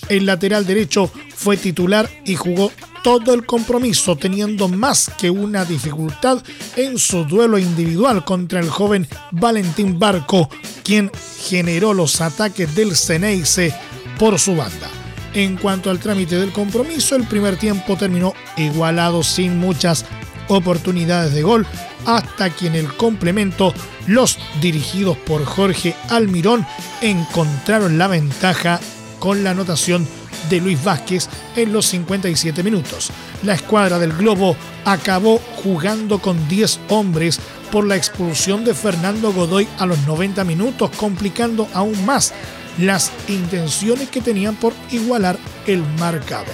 El 0.09 0.25
lateral 0.25 0.65
derecho 0.65 1.09
fue 1.35 1.55
titular 1.55 2.09
y 2.25 2.35
jugó 2.35 2.71
todo 3.03 3.35
el 3.35 3.45
compromiso, 3.45 4.15
teniendo 4.15 4.67
más 4.67 5.11
que 5.19 5.29
una 5.29 5.63
dificultad 5.65 6.41
en 6.75 6.97
su 6.97 7.25
duelo 7.25 7.59
individual 7.59 8.25
contra 8.25 8.59
el 8.59 8.67
joven 8.67 9.07
Valentín 9.31 9.99
Barco, 9.99 10.49
quien 10.83 11.11
generó 11.39 11.93
los 11.93 12.19
ataques 12.19 12.73
del 12.75 12.95
Ceneice 12.95 13.71
por 14.17 14.39
su 14.39 14.55
banda. 14.55 14.89
En 15.35 15.57
cuanto 15.57 15.91
al 15.91 15.99
trámite 15.99 16.37
del 16.37 16.51
compromiso, 16.51 17.15
el 17.15 17.27
primer 17.27 17.57
tiempo 17.57 17.95
terminó 17.95 18.33
igualado 18.57 19.21
sin 19.21 19.59
muchas 19.59 20.05
oportunidades 20.47 21.33
de 21.33 21.43
gol, 21.43 21.67
hasta 22.05 22.49
que 22.49 22.67
en 22.67 22.75
el 22.75 22.95
complemento 22.95 23.73
los 24.07 24.37
dirigidos 24.61 25.17
por 25.17 25.43
Jorge 25.45 25.95
Almirón 26.09 26.65
encontraron 27.01 27.97
la 27.97 28.07
ventaja 28.07 28.79
con 29.19 29.43
la 29.43 29.51
anotación 29.51 30.07
de 30.49 30.61
Luis 30.61 30.83
Vázquez 30.83 31.27
en 31.55 31.73
los 31.73 31.87
57 31.87 32.61
minutos. 32.63 33.09
La 33.43 33.53
escuadra 33.53 33.99
del 33.99 34.13
Globo 34.13 34.55
acabó 34.85 35.39
jugando 35.63 36.19
con 36.19 36.47
10 36.47 36.79
hombres 36.89 37.39
por 37.71 37.85
la 37.85 37.95
expulsión 37.95 38.63
de 38.63 38.73
Fernando 38.73 39.33
Godoy 39.33 39.67
a 39.79 39.85
los 39.85 39.99
90 40.05 40.43
minutos, 40.43 40.91
complicando 40.97 41.67
aún 41.73 42.05
más 42.05 42.33
las 42.77 43.11
intenciones 43.27 44.09
que 44.09 44.21
tenían 44.21 44.55
por 44.55 44.73
igualar 44.91 45.37
el 45.65 45.83
marcador. 45.99 46.53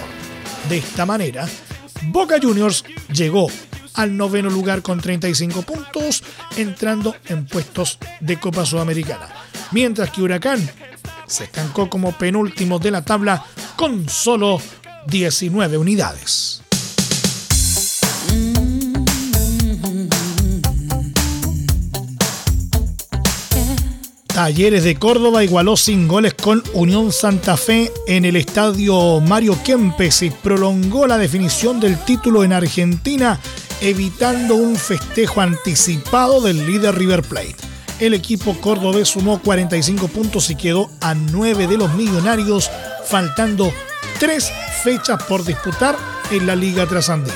De 0.68 0.78
esta 0.78 1.04
manera, 1.04 1.46
Boca 2.10 2.36
Juniors 2.40 2.84
llegó 3.12 3.48
al 3.94 4.16
noveno 4.16 4.50
lugar 4.50 4.82
con 4.82 5.00
35 5.00 5.62
puntos, 5.62 6.22
entrando 6.56 7.14
en 7.26 7.46
puestos 7.46 7.98
de 8.20 8.38
Copa 8.38 8.64
Sudamericana. 8.64 9.28
Mientras 9.72 10.10
que 10.10 10.22
Huracán 10.22 10.70
se 11.26 11.44
estancó 11.44 11.88
como 11.88 12.12
penúltimo 12.12 12.78
de 12.78 12.90
la 12.90 13.02
tabla 13.02 13.44
con 13.76 14.08
solo 14.08 14.60
19 15.06 15.78
unidades. 15.78 16.62
Talleres 24.26 24.84
de 24.84 24.96
Córdoba 24.96 25.44
igualó 25.44 25.76
sin 25.76 26.08
goles 26.08 26.32
con 26.32 26.62
Unión 26.72 27.12
Santa 27.12 27.58
Fe 27.58 27.92
en 28.06 28.24
el 28.24 28.36
estadio 28.36 29.20
Mario 29.20 29.58
Kempes 29.62 30.22
y 30.22 30.30
prolongó 30.30 31.06
la 31.06 31.18
definición 31.18 31.80
del 31.80 31.98
título 31.98 32.42
en 32.42 32.54
Argentina 32.54 33.38
evitando 33.82 34.54
un 34.54 34.76
festejo 34.76 35.40
anticipado 35.40 36.40
del 36.40 36.64
líder 36.66 36.94
River 36.94 37.22
Plate. 37.22 37.56
El 37.98 38.14
equipo 38.14 38.56
cordobés 38.60 39.08
sumó 39.08 39.42
45 39.42 40.06
puntos 40.06 40.50
y 40.50 40.54
quedó 40.54 40.88
a 41.00 41.14
9 41.14 41.66
de 41.66 41.76
los 41.76 41.92
millonarios, 41.94 42.70
faltando 43.06 43.72
3 44.20 44.52
fechas 44.84 45.22
por 45.24 45.44
disputar 45.44 45.96
en 46.30 46.46
la 46.46 46.54
Liga 46.54 46.86
Trasandina. 46.86 47.34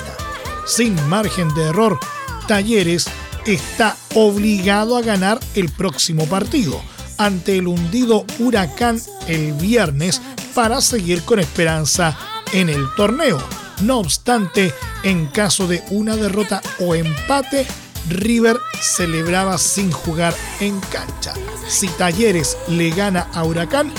Sin 0.64 0.94
margen 1.08 1.52
de 1.54 1.64
error, 1.64 1.98
Talleres 2.46 3.06
está 3.44 3.96
obligado 4.14 4.96
a 4.96 5.02
ganar 5.02 5.40
el 5.56 5.68
próximo 5.68 6.26
partido 6.26 6.80
ante 7.18 7.58
el 7.58 7.66
hundido 7.66 8.24
Huracán 8.38 9.00
el 9.26 9.52
viernes 9.54 10.22
para 10.54 10.80
seguir 10.80 11.22
con 11.22 11.40
esperanza 11.40 12.16
en 12.52 12.68
el 12.68 12.86
torneo. 12.96 13.38
No 13.82 13.98
obstante, 13.98 14.72
en 15.02 15.26
caso 15.26 15.66
de 15.66 15.82
una 15.90 16.16
derrota 16.16 16.62
o 16.80 16.94
empate, 16.94 17.66
River 18.08 18.58
celebraba 18.80 19.58
sin 19.58 19.92
jugar 19.92 20.34
en 20.60 20.80
cancha. 20.80 21.34
Si 21.68 21.88
Talleres 21.88 22.56
le 22.68 22.90
gana 22.90 23.28
a 23.34 23.44
Huracán, 23.44 23.92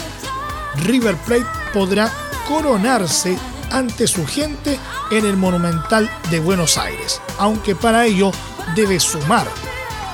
River 0.77 1.15
Plate 1.17 1.45
podrá 1.73 2.11
coronarse 2.47 3.37
ante 3.71 4.07
su 4.07 4.25
gente 4.25 4.79
en 5.11 5.25
el 5.25 5.37
Monumental 5.37 6.09
de 6.31 6.39
Buenos 6.39 6.77
Aires, 6.77 7.21
aunque 7.37 7.75
para 7.75 8.05
ello 8.05 8.31
debe 8.75 8.99
sumar, 8.99 9.47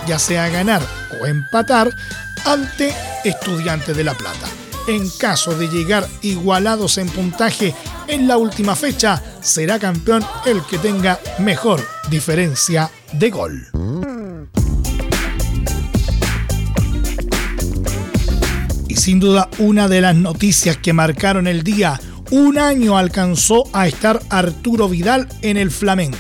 ya 0.08 0.20
sea 0.20 0.50
ganar 0.50 0.82
o 1.22 1.26
empatar, 1.26 1.96
ante 2.46 2.94
Estudiantes 3.24 3.96
de 3.96 4.04
La 4.04 4.14
Plata. 4.14 4.48
En 4.88 5.10
caso 5.12 5.56
de 5.58 5.70
llegar 5.70 6.08
igualados 6.22 6.98
en 6.98 7.08
puntaje 7.08 7.74
en 8.08 8.28
la 8.28 8.38
última 8.38 8.76
fecha, 8.76 9.22
será 9.42 9.80
campeón 9.80 10.24
el 10.46 10.62
que 10.64 10.78
tenga 10.78 11.20
mejor 11.40 11.82
diferencia 12.10 12.90
de 13.14 13.30
gol. 13.30 13.68
Y 18.88 18.96
sin 18.96 19.20
duda 19.20 19.50
una 19.58 19.88
de 19.88 20.02
las 20.02 20.16
noticias 20.16 20.78
que 20.78 20.94
marcaron 20.94 21.48
el 21.48 21.64
día, 21.64 22.00
un 22.32 22.58
año 22.58 22.98
alcanzó 22.98 23.64
a 23.74 23.88
estar 23.88 24.20
Arturo 24.30 24.90
Vidal 24.90 25.28
en 25.42 25.58
el 25.58 25.72
Flamengo. 25.72 26.18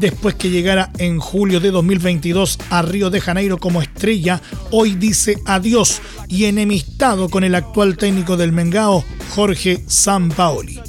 Después 0.00 0.34
que 0.34 0.48
llegara 0.48 0.90
en 0.96 1.18
julio 1.18 1.60
de 1.60 1.70
2022 1.70 2.58
a 2.70 2.80
Río 2.80 3.10
de 3.10 3.20
Janeiro 3.20 3.58
como 3.58 3.82
estrella, 3.82 4.40
hoy 4.70 4.94
dice 4.94 5.36
adiós 5.44 6.00
y 6.26 6.46
enemistado 6.46 7.28
con 7.28 7.44
el 7.44 7.54
actual 7.54 7.98
técnico 7.98 8.38
del 8.38 8.50
Mengao, 8.50 9.04
Jorge 9.34 9.84
Sampaoli. 9.86 10.80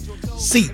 Sí, 0.42 0.72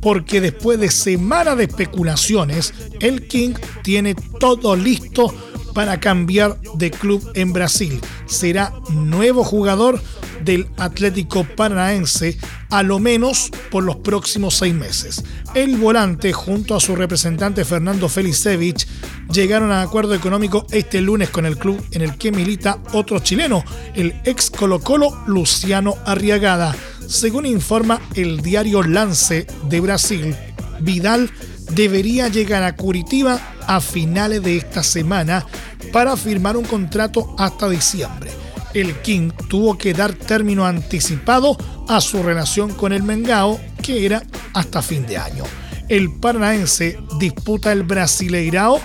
porque 0.00 0.40
después 0.40 0.80
de 0.80 0.90
semana 0.90 1.54
de 1.54 1.64
especulaciones, 1.64 2.72
el 3.00 3.28
King 3.28 3.54
tiene 3.82 4.14
todo 4.14 4.74
listo 4.74 5.32
para 5.74 6.00
cambiar 6.00 6.58
de 6.74 6.90
club 6.90 7.30
en 7.34 7.52
Brasil. 7.52 8.00
Será 8.26 8.72
nuevo 8.90 9.44
jugador 9.44 10.00
del 10.44 10.66
Atlético 10.76 11.44
Paranaense, 11.44 12.36
a 12.70 12.82
lo 12.82 12.98
menos 12.98 13.50
por 13.70 13.84
los 13.84 13.96
próximos 13.96 14.54
seis 14.56 14.74
meses. 14.74 15.22
El 15.54 15.76
volante, 15.76 16.32
junto 16.32 16.74
a 16.74 16.80
su 16.80 16.96
representante 16.96 17.64
Fernando 17.64 18.08
Felicevich, 18.08 18.86
llegaron 19.30 19.70
a 19.70 19.82
acuerdo 19.82 20.14
económico 20.14 20.66
este 20.70 21.00
lunes 21.00 21.30
con 21.30 21.46
el 21.46 21.58
club 21.58 21.84
en 21.92 22.02
el 22.02 22.16
que 22.16 22.32
milita 22.32 22.78
otro 22.92 23.18
chileno, 23.20 23.62
el 23.94 24.14
ex 24.24 24.50
Colo 24.50 24.80
Colo 24.80 25.16
Luciano 25.26 25.94
Arriagada. 26.06 26.74
Según 27.08 27.46
informa 27.46 28.00
el 28.14 28.40
diario 28.40 28.82
Lance 28.82 29.46
de 29.68 29.80
Brasil, 29.80 30.36
Vidal 30.80 31.30
debería 31.72 32.28
llegar 32.28 32.62
a 32.62 32.76
Curitiba 32.76 33.40
a 33.66 33.80
finales 33.80 34.42
de 34.42 34.56
esta 34.56 34.82
semana 34.82 35.46
para 35.92 36.16
firmar 36.16 36.56
un 36.56 36.64
contrato 36.64 37.34
hasta 37.38 37.68
diciembre. 37.68 38.30
El 38.74 38.94
King 39.02 39.30
tuvo 39.48 39.76
que 39.76 39.92
dar 39.92 40.14
término 40.14 40.64
anticipado 40.64 41.56
a 41.88 42.00
su 42.00 42.22
relación 42.22 42.72
con 42.72 42.92
el 42.92 43.02
Mengao, 43.02 43.60
que 43.82 44.06
era 44.06 44.22
hasta 44.54 44.80
fin 44.80 45.06
de 45.06 45.18
año. 45.18 45.44
El 45.88 46.18
paranaense 46.18 46.98
disputa 47.18 47.72
el 47.72 47.82
Brasileirao 47.82 48.80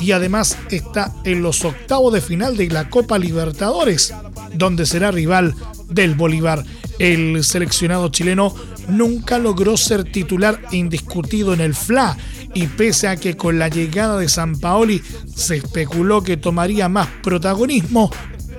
y 0.00 0.12
además 0.12 0.56
está 0.70 1.14
en 1.24 1.42
los 1.42 1.64
octavos 1.64 2.12
de 2.12 2.20
final 2.20 2.56
de 2.56 2.68
la 2.68 2.88
Copa 2.88 3.18
Libertadores, 3.18 4.12
donde 4.58 4.84
será 4.84 5.10
rival 5.10 5.54
del 5.88 6.14
Bolívar. 6.14 6.64
El 6.98 7.44
seleccionado 7.44 8.08
chileno 8.08 8.54
nunca 8.88 9.38
logró 9.38 9.76
ser 9.76 10.04
titular 10.04 10.60
indiscutido 10.72 11.54
en 11.54 11.60
el 11.60 11.74
FLA 11.74 12.16
y 12.54 12.66
pese 12.66 13.08
a 13.08 13.16
que 13.16 13.36
con 13.36 13.58
la 13.58 13.68
llegada 13.68 14.18
de 14.18 14.28
San 14.28 14.58
Paoli 14.58 15.02
se 15.34 15.56
especuló 15.58 16.22
que 16.22 16.36
tomaría 16.36 16.88
más 16.88 17.08
protagonismo, 17.22 18.10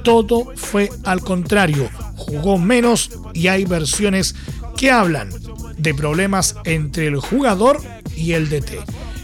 todo 0.03 0.53
fue 0.55 0.89
al 1.03 1.21
contrario, 1.21 1.89
jugó 2.15 2.57
menos 2.57 3.11
y 3.33 3.47
hay 3.47 3.65
versiones 3.65 4.35
que 4.77 4.91
hablan 4.91 5.29
de 5.77 5.93
problemas 5.93 6.55
entre 6.63 7.07
el 7.07 7.17
jugador 7.17 7.81
y 8.15 8.33
el 8.33 8.49
DT. 8.49 8.79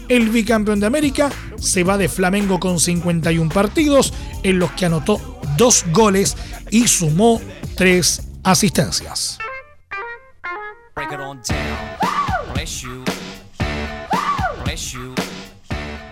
El 0.08 0.28
bicampeón 0.28 0.80
de 0.80 0.86
América 0.86 1.30
se 1.58 1.82
va 1.82 1.98
de 1.98 2.08
Flamengo 2.08 2.60
con 2.60 2.78
51 2.78 3.50
partidos 3.50 4.12
en 4.42 4.58
los 4.58 4.70
que 4.72 4.86
anotó 4.86 5.35
dos 5.56 5.84
goles 5.92 6.36
y 6.70 6.88
sumó 6.88 7.40
tres 7.76 8.22
asistencias. 8.42 9.38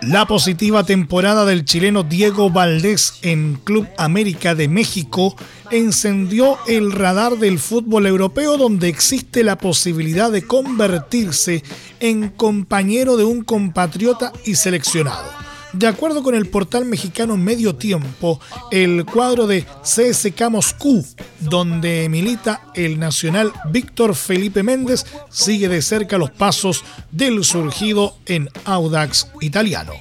La 0.01 0.27
positiva 0.27 0.83
temporada 0.83 1.45
del 1.45 1.65
chileno 1.65 2.03
Diego 2.03 2.51
Valdés 2.51 3.15
en 3.23 3.55
Club 3.55 3.87
América 3.97 4.53
de 4.53 4.67
México 4.67 5.35
encendió 5.71 6.59
el 6.67 6.91
radar 6.91 7.37
del 7.37 7.57
fútbol 7.57 8.05
europeo 8.05 8.57
donde 8.57 8.87
existe 8.87 9.43
la 9.43 9.57
posibilidad 9.57 10.29
de 10.31 10.43
convertirse 10.43 11.63
en 11.99 12.29
compañero 12.29 13.17
de 13.17 13.23
un 13.23 13.43
compatriota 13.43 14.31
y 14.45 14.55
seleccionado. 14.55 15.45
De 15.77 15.87
acuerdo 15.87 16.23
con 16.23 16.35
el 16.35 16.47
portal 16.47 16.85
mexicano 16.85 17.35
Medio 17.35 17.75
Tiempo, 17.75 18.39
el 18.71 19.03
cuadro 19.03 19.45
de 19.45 19.65
CSK 19.83 20.49
Moscú, 20.49 21.05
donde 21.41 22.07
milita 22.07 22.61
el 22.75 22.97
nacional 22.97 23.51
Víctor 23.71 24.15
Felipe 24.15 24.63
Méndez, 24.63 25.05
sigue 25.29 25.67
de 25.67 25.81
cerca 25.81 26.17
los 26.17 26.31
pasos 26.31 26.85
del 27.11 27.43
surgido 27.43 28.15
en 28.25 28.49
Audax 28.63 29.27
italiano. 29.41 29.91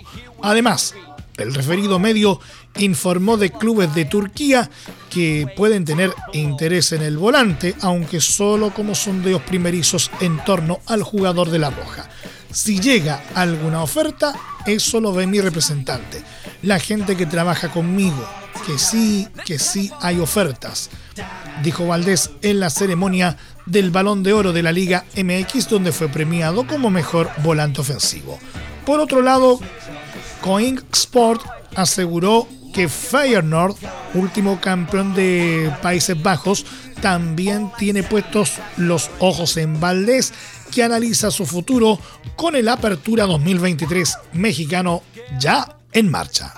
Además, 0.42 0.94
el 1.38 1.52
referido 1.52 1.98
medio 1.98 2.38
informó 2.78 3.36
de 3.36 3.50
clubes 3.50 3.92
de 3.96 4.04
Turquía 4.04 4.70
que 5.10 5.48
pueden 5.56 5.84
tener 5.84 6.14
interés 6.34 6.92
en 6.92 7.02
el 7.02 7.18
volante, 7.18 7.74
aunque 7.80 8.20
solo 8.20 8.72
como 8.72 8.94
sondeos 8.94 9.42
primerizos 9.42 10.12
en 10.20 10.38
torno 10.44 10.78
al 10.86 11.02
jugador 11.02 11.50
de 11.50 11.58
la 11.58 11.70
Roja. 11.70 12.08
Si 12.54 12.78
llega 12.78 13.20
alguna 13.34 13.82
oferta, 13.82 14.32
eso 14.64 15.00
lo 15.00 15.12
ve 15.12 15.26
mi 15.26 15.40
representante. 15.40 16.22
La 16.62 16.78
gente 16.78 17.16
que 17.16 17.26
trabaja 17.26 17.72
conmigo, 17.72 18.24
que 18.64 18.78
sí, 18.78 19.26
que 19.44 19.58
sí 19.58 19.90
hay 20.00 20.20
ofertas, 20.20 20.88
dijo 21.64 21.88
Valdés 21.88 22.30
en 22.42 22.60
la 22.60 22.70
ceremonia 22.70 23.36
del 23.66 23.90
Balón 23.90 24.22
de 24.22 24.34
Oro 24.34 24.52
de 24.52 24.62
la 24.62 24.70
Liga 24.70 25.04
MX, 25.16 25.68
donde 25.68 25.90
fue 25.90 26.08
premiado 26.08 26.64
como 26.64 26.90
mejor 26.90 27.28
volante 27.42 27.80
ofensivo. 27.80 28.38
Por 28.86 29.00
otro 29.00 29.20
lado, 29.20 29.58
Coing 30.40 30.80
Sport 30.92 31.42
aseguró 31.74 32.46
que 32.72 32.88
Feyenoord, 32.88 33.74
último 34.14 34.60
campeón 34.60 35.12
de 35.14 35.72
Países 35.82 36.22
Bajos, 36.22 36.64
también 37.00 37.72
tiene 37.78 38.04
puestos 38.04 38.52
los 38.76 39.10
ojos 39.18 39.56
en 39.56 39.80
Valdés 39.80 40.32
que 40.74 40.82
analiza 40.82 41.30
su 41.30 41.46
futuro 41.46 41.98
con 42.34 42.56
el 42.56 42.68
Apertura 42.68 43.26
2023 43.26 44.18
mexicano 44.32 45.02
ya 45.38 45.78
en 45.92 46.10
marcha. 46.10 46.52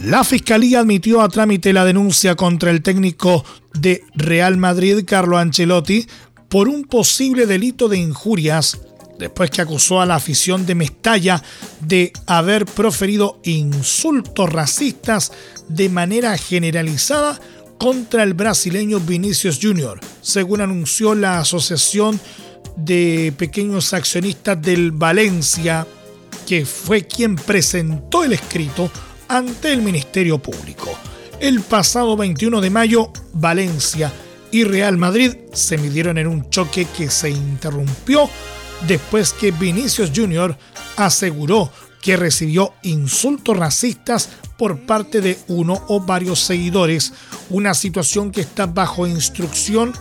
La 0.00 0.24
Fiscalía 0.24 0.80
admitió 0.80 1.20
a 1.20 1.28
trámite 1.28 1.74
la 1.74 1.84
denuncia 1.84 2.36
contra 2.36 2.70
el 2.70 2.82
técnico 2.82 3.44
de 3.74 4.02
Real 4.14 4.56
Madrid, 4.56 5.04
Carlo 5.04 5.36
Ancelotti, 5.36 6.06
por 6.48 6.68
un 6.68 6.84
posible 6.84 7.46
delito 7.46 7.88
de 7.88 7.98
injurias, 7.98 8.80
después 9.18 9.50
que 9.50 9.60
acusó 9.60 10.00
a 10.00 10.06
la 10.06 10.14
afición 10.14 10.64
de 10.64 10.74
Mestalla 10.74 11.42
de 11.80 12.12
haber 12.26 12.64
proferido 12.64 13.40
insultos 13.44 14.50
racistas 14.50 15.32
de 15.68 15.90
manera 15.90 16.38
generalizada 16.38 17.38
contra 17.78 18.24
el 18.24 18.34
brasileño 18.34 19.00
Vinicius 19.00 19.58
Jr., 19.62 20.00
según 20.20 20.60
anunció 20.60 21.14
la 21.14 21.38
Asociación 21.38 22.20
de 22.76 23.32
Pequeños 23.36 23.94
Accionistas 23.94 24.60
del 24.60 24.92
Valencia, 24.92 25.86
que 26.46 26.66
fue 26.66 27.06
quien 27.06 27.36
presentó 27.36 28.24
el 28.24 28.32
escrito 28.32 28.90
ante 29.28 29.72
el 29.72 29.82
Ministerio 29.82 30.38
Público. 30.38 30.90
El 31.40 31.60
pasado 31.60 32.16
21 32.16 32.60
de 32.60 32.70
mayo, 32.70 33.12
Valencia 33.32 34.12
y 34.50 34.64
Real 34.64 34.96
Madrid 34.96 35.36
se 35.52 35.78
midieron 35.78 36.18
en 36.18 36.26
un 36.26 36.50
choque 36.50 36.86
que 36.96 37.10
se 37.10 37.30
interrumpió 37.30 38.28
después 38.86 39.32
que 39.32 39.52
Vinicius 39.52 40.10
Jr. 40.14 40.56
aseguró 40.96 41.70
que 42.00 42.16
recibió 42.16 42.74
insultos 42.82 43.56
racistas 43.56 44.30
por 44.58 44.80
parte 44.80 45.22
de 45.22 45.38
uno 45.46 45.82
o 45.88 46.00
varios 46.00 46.40
seguidores, 46.40 47.14
una 47.48 47.72
situación 47.72 48.32
que 48.32 48.42
está 48.42 48.66
bajo 48.66 49.06
instrucción 49.06 49.94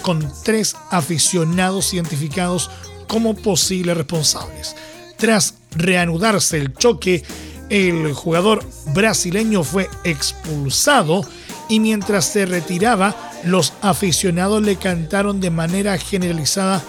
con 0.00 0.26
tres 0.44 0.76
aficionados 0.90 1.92
identificados 1.92 2.70
como 3.08 3.34
posibles 3.34 3.96
responsables. 3.96 4.74
Tras 5.18 5.54
reanudarse 5.72 6.58
el 6.58 6.72
choque, 6.74 7.24
el 7.68 8.12
jugador 8.12 8.64
brasileño 8.94 9.64
fue 9.64 9.90
expulsado 10.04 11.26
y 11.68 11.80
mientras 11.80 12.26
se 12.26 12.46
retiraba, 12.46 13.16
los 13.44 13.72
aficionados 13.82 14.62
le 14.62 14.76
cantaron 14.76 15.40
de 15.40 15.50
manera 15.50 15.98
generalizada 15.98 16.82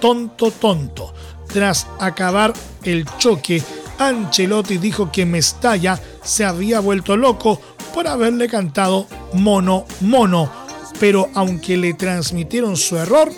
tonto 0.00 0.50
tonto. 0.50 1.12
Tras 1.52 1.86
acabar 2.00 2.54
el 2.82 3.04
choque, 3.18 3.62
Ancelotti 4.08 4.78
dijo 4.78 5.10
que 5.12 5.26
Mestalla 5.26 6.00
se 6.22 6.44
había 6.44 6.80
vuelto 6.80 7.16
loco 7.16 7.60
por 7.94 8.06
haberle 8.06 8.48
cantado 8.48 9.06
mono 9.34 9.84
mono, 10.00 10.50
pero 10.98 11.28
aunque 11.34 11.76
le 11.76 11.94
transmitieron 11.94 12.76
su 12.76 12.96
error, 12.96 13.30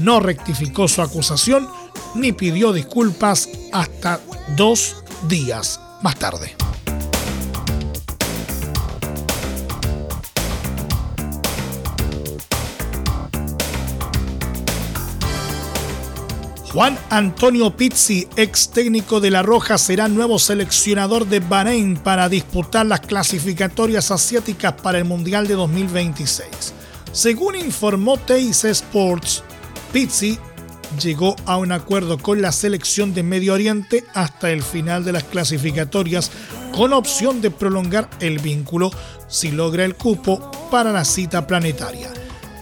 no 0.00 0.20
rectificó 0.20 0.88
su 0.88 1.02
acusación 1.02 1.68
ni 2.14 2.32
pidió 2.32 2.72
disculpas 2.72 3.48
hasta 3.72 4.20
dos 4.56 4.96
días 5.28 5.80
más 6.02 6.16
tarde. 6.16 6.67
Juan 16.72 16.98
Antonio 17.08 17.74
Pizzi, 17.74 18.28
ex 18.36 18.68
técnico 18.68 19.20
de 19.20 19.30
La 19.30 19.42
Roja, 19.42 19.78
será 19.78 20.06
nuevo 20.06 20.38
seleccionador 20.38 21.26
de 21.26 21.40
Bahrein 21.40 21.96
para 21.96 22.28
disputar 22.28 22.84
las 22.84 23.00
clasificatorias 23.00 24.10
asiáticas 24.10 24.74
para 24.74 24.98
el 24.98 25.06
Mundial 25.06 25.46
de 25.46 25.54
2026. 25.54 26.74
Según 27.10 27.54
informó 27.54 28.18
Teis 28.18 28.64
Sports, 28.64 29.42
Pizzi 29.94 30.38
llegó 31.00 31.36
a 31.46 31.56
un 31.56 31.72
acuerdo 31.72 32.18
con 32.18 32.42
la 32.42 32.52
selección 32.52 33.14
de 33.14 33.22
Medio 33.22 33.54
Oriente 33.54 34.04
hasta 34.12 34.50
el 34.50 34.62
final 34.62 35.06
de 35.06 35.12
las 35.12 35.24
clasificatorias 35.24 36.30
con 36.74 36.92
opción 36.92 37.40
de 37.40 37.50
prolongar 37.50 38.10
el 38.20 38.40
vínculo 38.40 38.90
si 39.26 39.50
logra 39.50 39.86
el 39.86 39.94
cupo 39.94 40.50
para 40.70 40.92
la 40.92 41.06
cita 41.06 41.46
planetaria. 41.46 42.10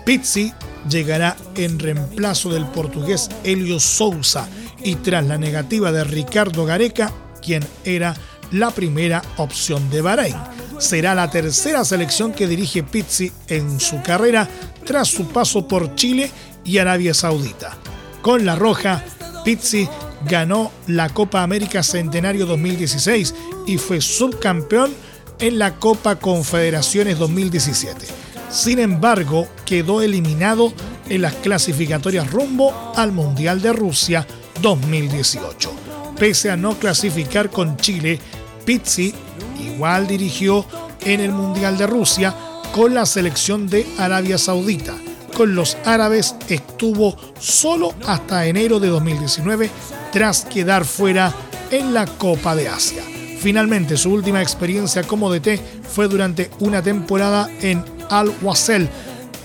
Pizzi 0.04 0.52
llegará 0.88 1.36
en 1.56 1.78
reemplazo 1.78 2.52
del 2.52 2.66
portugués 2.66 3.28
Helio 3.44 3.80
Sousa 3.80 4.48
y 4.82 4.96
tras 4.96 5.24
la 5.26 5.38
negativa 5.38 5.92
de 5.92 6.04
Ricardo 6.04 6.64
Gareca, 6.64 7.12
quien 7.42 7.64
era 7.84 8.14
la 8.52 8.70
primera 8.70 9.22
opción 9.36 9.90
de 9.90 10.00
Bahrein. 10.00 10.36
Será 10.78 11.14
la 11.14 11.30
tercera 11.30 11.84
selección 11.84 12.32
que 12.32 12.46
dirige 12.46 12.82
Pizzi 12.82 13.32
en 13.48 13.80
su 13.80 14.02
carrera 14.02 14.48
tras 14.84 15.08
su 15.08 15.26
paso 15.28 15.66
por 15.66 15.94
Chile 15.94 16.30
y 16.64 16.78
Arabia 16.78 17.14
Saudita. 17.14 17.76
Con 18.22 18.44
la 18.44 18.56
Roja, 18.56 19.02
Pizzi 19.44 19.88
ganó 20.26 20.72
la 20.86 21.08
Copa 21.08 21.42
América 21.42 21.82
Centenario 21.82 22.46
2016 22.46 23.34
y 23.66 23.78
fue 23.78 24.00
subcampeón 24.00 24.92
en 25.38 25.58
la 25.58 25.76
Copa 25.76 26.16
Confederaciones 26.16 27.18
2017. 27.18 28.25
Sin 28.50 28.78
embargo, 28.78 29.48
quedó 29.64 30.02
eliminado 30.02 30.72
en 31.08 31.22
las 31.22 31.34
clasificatorias 31.34 32.30
rumbo 32.30 32.92
al 32.96 33.12
Mundial 33.12 33.60
de 33.60 33.72
Rusia 33.72 34.26
2018. 34.62 35.72
Pese 36.18 36.50
a 36.50 36.56
no 36.56 36.78
clasificar 36.78 37.50
con 37.50 37.76
Chile, 37.76 38.18
Pizzi 38.64 39.14
igual 39.60 40.06
dirigió 40.06 40.64
en 41.04 41.20
el 41.20 41.32
Mundial 41.32 41.76
de 41.78 41.86
Rusia 41.86 42.34
con 42.72 42.94
la 42.94 43.06
selección 43.06 43.68
de 43.68 43.86
Arabia 43.98 44.38
Saudita. 44.38 44.94
Con 45.36 45.54
los 45.54 45.76
árabes 45.84 46.34
estuvo 46.48 47.16
solo 47.38 47.94
hasta 48.06 48.46
enero 48.46 48.80
de 48.80 48.88
2019 48.88 49.70
tras 50.12 50.44
quedar 50.46 50.84
fuera 50.84 51.32
en 51.70 51.92
la 51.92 52.06
Copa 52.06 52.56
de 52.56 52.68
Asia. 52.68 53.02
Finalmente, 53.38 53.96
su 53.96 54.10
última 54.12 54.40
experiencia 54.40 55.02
como 55.02 55.30
DT 55.30 55.60
fue 55.82 56.08
durante 56.08 56.50
una 56.60 56.82
temporada 56.82 57.50
en 57.60 57.84
Al 58.10 58.32
Wasel, 58.42 58.88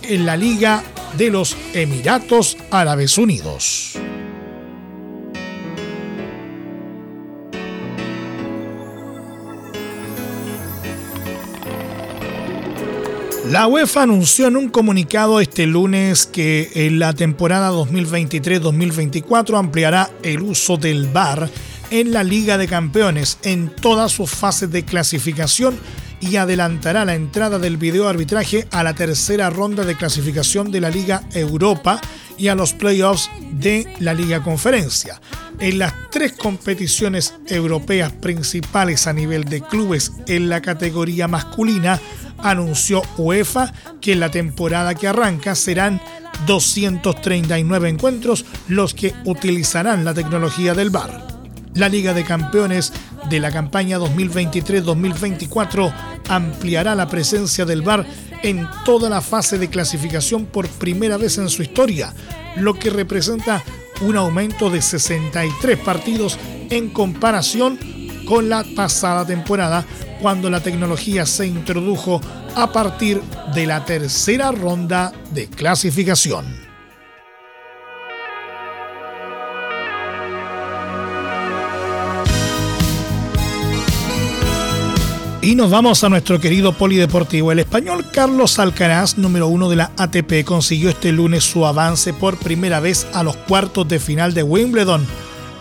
en 0.04 0.26
la 0.26 0.38
Liga 0.38 0.84
de 1.18 1.30
los 1.30 1.56
Emiratos 1.74 2.58
Árabes 2.72 3.18
Unidos. 3.18 3.98
La 13.52 13.68
UEFA 13.68 14.04
anunció 14.04 14.48
en 14.48 14.56
un 14.56 14.70
comunicado 14.70 15.42
este 15.42 15.66
lunes 15.66 16.26
que 16.26 16.72
en 16.74 17.00
la 17.00 17.12
temporada 17.12 17.70
2023-2024 17.72 19.60
ampliará 19.60 20.10
el 20.24 20.42
uso 20.42 20.78
del 20.78 21.08
VAR 21.08 21.50
en 21.90 22.14
la 22.14 22.24
Liga 22.24 22.58
de 22.58 22.70
Campeones 22.70 23.40
en 23.44 23.68
todas 23.68 24.14
sus 24.14 24.30
fases 24.30 24.72
de 24.72 24.86
clasificación 24.86 25.78
y 26.22 26.38
adelantará 26.38 27.04
la 27.04 27.16
entrada 27.16 27.60
del 27.60 27.78
video 27.78 28.08
arbitraje 28.08 28.68
a 28.72 28.84
la 28.84 28.94
tercera 28.94 29.50
ronda 29.50 29.84
de 29.84 29.98
clasificación 29.98 30.72
de 30.72 30.80
la 30.80 30.90
Liga 30.90 31.24
Europa 31.34 32.00
y 32.38 32.48
a 32.48 32.56
los 32.56 32.74
playoffs 32.74 33.30
de 33.52 33.94
la 34.00 34.14
Liga 34.14 34.42
Conferencia. 34.42 35.20
En 35.60 35.80
las 35.80 35.94
tres 36.10 36.34
competiciones 36.34 37.36
europeas 37.48 38.12
principales 38.14 39.08
a 39.08 39.14
nivel 39.14 39.46
de 39.46 39.62
clubes 39.62 40.12
en 40.28 40.50
la 40.50 40.62
categoría 40.62 41.28
masculina, 41.28 42.00
anunció 42.38 43.02
UEFA 43.18 43.72
que 44.00 44.14
en 44.14 44.20
la 44.20 44.32
temporada 44.32 44.96
que 44.96 45.08
arranca 45.08 45.56
serán 45.56 46.02
239 46.46 47.90
encuentros 47.90 48.46
los 48.68 48.94
que 48.94 49.14
utilizarán 49.26 50.06
la 50.06 50.14
tecnología 50.14 50.74
del 50.74 50.90
VAR. 50.90 51.41
La 51.76 51.88
Liga 51.88 52.14
de 52.14 52.26
Campeones 52.26 52.92
de 53.30 53.40
la 53.40 53.52
campaña 53.52 53.98
2023-2024 53.98 55.94
ampliará 56.28 56.96
la 56.96 57.08
presencia 57.08 57.64
del 57.66 57.82
VAR 57.82 58.06
en 58.44 58.68
toda 58.84 59.10
la 59.10 59.22
fase 59.22 59.58
de 59.58 59.70
clasificación 59.70 60.46
por 60.46 60.68
primera 60.68 61.18
vez 61.18 61.38
en 61.38 61.50
su 61.50 61.62
historia, 61.62 62.14
lo 62.58 62.74
que 62.74 62.90
representa 62.90 63.64
un 64.02 64.18
aumento 64.18 64.70
de 64.70 64.82
63 64.82 65.78
partidos 65.80 66.38
en 66.70 66.90
comparación 66.90 67.80
con 68.26 68.50
la 68.50 68.66
pasada 68.76 69.26
temporada, 69.26 69.86
cuando 70.22 70.50
la 70.50 70.60
tecnología 70.60 71.26
se 71.26 71.48
introdujo 71.48 72.22
a 72.56 72.72
partir 72.72 73.22
de 73.54 73.66
la 73.66 73.86
tercera 73.86 74.52
ronda 74.52 75.14
de 75.34 75.48
clasificación. 75.48 76.71
Y 85.44 85.56
nos 85.56 85.72
vamos 85.72 86.04
a 86.04 86.10
nuestro 86.10 86.40
querido 86.40 86.74
polideportivo. 86.74 87.52
El 87.52 87.58
español 87.58 88.06
Carlos 88.12 88.60
Alcaraz, 88.60 89.18
número 89.18 89.48
uno 89.48 89.70
de 89.70 89.76
la 89.76 89.92
ATP, 89.98 90.44
consiguió 90.46 90.92
este 90.92 91.12
lunes 91.12 91.44
su 91.44 91.66
avance 91.66 92.14
por 92.14 92.38
primera 92.38 92.80
vez 92.80 93.08
a 93.14 93.24
los 93.24 93.36
cuartos 93.38 93.88
de 93.88 94.00
final 94.00 94.36
de 94.36 94.44
Wimbledon 94.44 95.04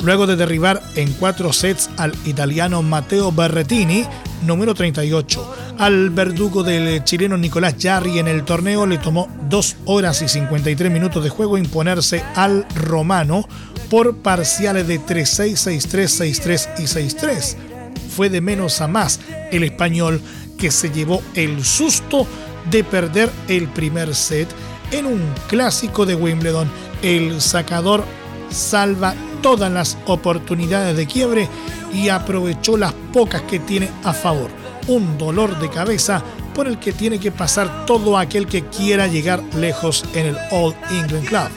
luego 0.03 0.27
de 0.27 0.37
derribar 0.37 0.83
en 0.97 1.13
cuatro 1.13 1.53
sets 1.53 1.91
al 1.97 2.15
italiano 2.25 2.83
Matteo 2.83 3.33
Berrettini, 3.33 4.05
número 4.43 4.75
38. 4.75 5.55
Al 5.79 6.11
verdugo 6.11 6.63
del 6.63 7.03
chileno 7.05 7.37
Nicolás 7.37 7.77
Jarry 7.79 8.19
en 8.19 8.29
el 8.29 8.45
torneo 8.45 8.87
le 8.87 8.99
tomó 8.99 9.29
2 9.49 9.77
horas 9.87 10.23
y 10.23 10.29
53 10.29 10.91
minutos 10.91 11.25
de 11.25 11.31
juego 11.31 11.59
imponerse 11.59 12.23
al 12.35 12.67
romano 12.75 13.49
por 13.89 14.19
parciales 14.19 14.87
de 14.87 15.01
3-6, 15.01 15.81
6-3, 15.89 16.35
6-3 16.43 16.69
y 16.79 16.83
6-3. 16.83 17.70
Fue 18.15 18.29
de 18.29 18.41
menos 18.41 18.81
a 18.81 18.89
más 18.89 19.21
el 19.51 19.63
español 19.63 20.21
que 20.59 20.71
se 20.71 20.91
llevó 20.91 21.23
el 21.35 21.65
susto 21.65 22.27
de 22.71 22.85
perder 22.85 23.31
el 23.49 23.69
primer 23.69 24.15
set 24.15 24.49
en 24.93 25.07
un 25.07 25.23
clásico 25.49 26.07
de 26.07 26.15
Wimbledon. 26.15 26.71
El 27.03 27.41
sacador 27.41 28.05
salva 28.51 29.15
todas 29.43 29.73
las 29.73 29.97
oportunidades 30.07 30.97
de 30.97 31.07
quiebre 31.07 31.49
y 31.93 32.09
aprovechó 32.09 32.77
las 32.77 32.93
pocas 33.13 33.43
que 33.43 33.59
tiene 33.59 33.89
a 34.05 34.13
favor. 34.13 34.51
Un 34.87 35.19
dolor 35.19 35.59
de 35.59 35.71
cabeza 35.71 36.23
por 36.55 36.67
el 36.67 36.79
que 36.79 36.93
tiene 36.93 37.19
que 37.19 37.31
pasar 37.31 37.87
todo 37.87 38.19
aquel 38.19 38.47
que 38.47 38.65
quiera 38.67 39.07
llegar 39.07 39.43
lejos 39.55 40.05
en 40.15 40.27
el 40.27 40.37
All 40.51 40.75
England 40.91 41.27
Club. 41.27 41.49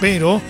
Pero 0.00 0.40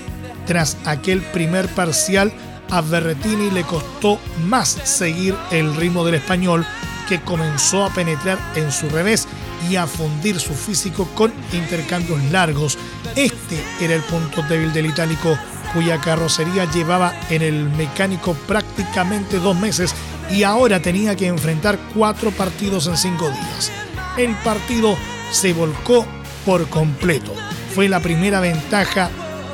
tras 0.46 0.76
aquel 0.84 1.22
primer 1.22 1.68
parcial, 1.68 2.32
a 2.70 2.80
Berretini 2.80 3.50
le 3.50 3.62
costó 3.64 4.18
más 4.46 4.68
seguir 4.84 5.36
el 5.50 5.74
ritmo 5.76 6.04
del 6.04 6.16
español 6.16 6.66
que 7.08 7.20
comenzó 7.20 7.84
a 7.84 7.90
penetrar 7.90 8.38
en 8.54 8.72
su 8.72 8.88
revés 8.88 9.28
y 9.68 9.76
a 9.76 9.86
fundir 9.86 10.40
su 10.40 10.54
físico 10.54 11.08
con 11.14 11.32
intercambios 11.52 12.22
largos. 12.30 12.78
Este 13.16 13.62
era 13.80 13.94
el 13.94 14.02
punto 14.02 14.42
débil 14.42 14.72
del 14.72 14.86
itálico 14.86 15.38
cuya 15.72 16.00
carrocería 16.00 16.70
llevaba 16.70 17.12
en 17.30 17.42
el 17.42 17.68
mecánico 17.70 18.34
prácticamente 18.46 19.38
dos 19.38 19.56
meses 19.56 19.94
y 20.30 20.44
ahora 20.44 20.80
tenía 20.80 21.16
que 21.16 21.26
enfrentar 21.26 21.78
cuatro 21.94 22.30
partidos 22.30 22.86
en 22.86 22.96
cinco 22.96 23.28
días. 23.28 23.70
El 24.16 24.34
partido 24.36 24.96
se 25.32 25.52
volcó 25.52 26.06
por 26.46 26.68
completo. 26.68 27.34
Fue 27.74 27.88
la 27.88 28.00
primera 28.00 28.40
ventaja 28.40 29.10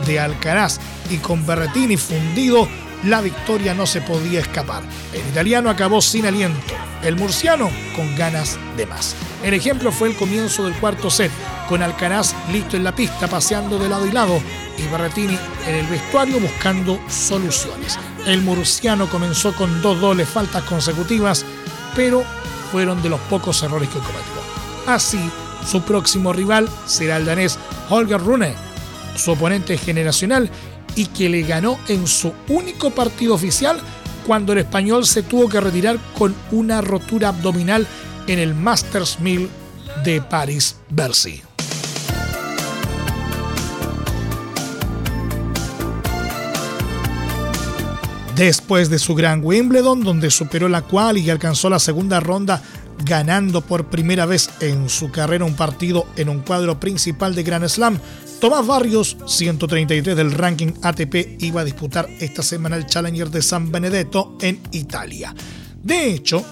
de 0.07 0.21
Alcaraz 0.21 0.79
y 1.11 1.17
con 1.17 1.47
Berretini 1.47 1.97
fundido, 1.97 2.69
la 3.05 3.21
victoria 3.21 3.75
no 3.75 3.87
se 3.87 4.01
podía 4.01 4.41
escapar. 4.41 4.83
El 5.13 5.21
italiano 5.29 5.71
acabó 5.71 6.01
sin 6.01 6.27
aliento, 6.27 6.75
el 7.03 7.17
murciano 7.17 7.71
con 7.97 8.15
ganas 8.17 8.59
de 8.77 8.87
más. 8.87 9.15
El 9.43 9.55
ejemplo 9.55 9.91
fue 9.91 10.09
el 10.09 10.17
comienzo 10.17 10.65
del 10.65 10.75
cuarto 10.75 11.11
set, 11.11 11.31
con 11.69 11.83
Alcaraz 11.83 12.35
listo 12.53 12.77
en 12.77 12.85
la 12.85 12.95
pista, 12.95 13.29
paseando 13.29 13.79
de 13.79 13.89
lado 13.89 14.07
y 14.07 14.13
lado, 14.13 14.41
y 14.77 14.83
Berretini 14.91 15.39
en 15.67 15.75
el 15.75 15.87
vestuario 15.87 16.41
buscando 16.41 17.01
soluciones. 17.09 17.99
El 18.27 18.43
murciano 18.43 19.09
comenzó 19.09 19.55
con 19.55 19.81
dos 19.81 20.01
dobles 20.01 20.29
faltas 20.29 20.65
consecutivas, 20.65 21.45
pero 21.97 22.25
fueron 22.71 23.03
de 23.03 23.09
los 23.09 23.21
pocos 23.21 23.63
errores 23.63 23.89
que 23.89 23.99
cometió. 23.99 24.41
Así, 24.87 25.21
su 25.67 25.83
próximo 25.83 26.33
rival 26.33 26.69
será 26.87 27.17
el 27.17 27.27
danés 27.27 27.59
Holger 27.89 28.21
Rune, 28.21 28.55
su 29.17 29.33
oponente 29.33 29.77
generacional 29.79 30.51
y 30.97 31.07
que 31.07 31.29
le 31.29 31.43
ganó 31.43 31.79
en 31.89 32.07
su 32.07 32.33
único 32.49 32.91
partido 32.91 33.35
oficial 33.35 33.81
cuando 34.27 34.53
el 34.53 34.59
español 34.59 35.07
se 35.07 35.23
tuvo 35.23 35.49
que 35.49 35.61
retirar 35.61 35.99
con 36.17 36.35
una 36.53 36.81
rotura 36.81 37.29
abdominal 37.29 37.87
en 38.27 38.39
el 38.39 38.55
Masters 38.55 39.19
1000 39.21 39.49
de 40.05 40.21
París-Bercy. 40.23 41.43
Después 48.37 48.89
de 48.89 48.99
su 48.99 49.15
gran 49.15 49.45
Wimbledon, 49.45 50.03
donde 50.03 50.31
superó 50.31 50.69
la 50.69 50.81
cual 50.81 51.19
y 51.19 51.29
alcanzó 51.29 51.69
la 51.69 51.79
segunda 51.79 52.21
ronda, 52.21 52.63
ganando 53.05 53.61
por 53.61 53.87
primera 53.87 54.25
vez 54.25 54.49
en 54.61 54.89
su 54.89 55.11
carrera 55.11 55.45
un 55.45 55.57
partido 55.57 56.07
en 56.17 56.31
un 56.31 56.41
cuadro 56.41 56.81
principal 56.81 57.35
de 57.35 57.43
Grand 57.43 57.69
Slam, 57.69 57.99
Tomás 58.41 58.67
Barrios, 58.67 59.19
133 59.27 60.17
del 60.17 60.33
ranking 60.33 60.73
ATP, 60.83 61.43
iba 61.43 61.61
a 61.61 61.65
disputar 61.65 62.09
esta 62.21 62.43
semana 62.43 62.77
el 62.77 62.87
Challenger 62.87 63.29
de 63.29 63.43
San 63.43 63.71
Benedetto 63.71 64.39
en 64.41 64.63
Italia. 64.73 65.35
De 65.83 66.11
hecho, 66.11 66.43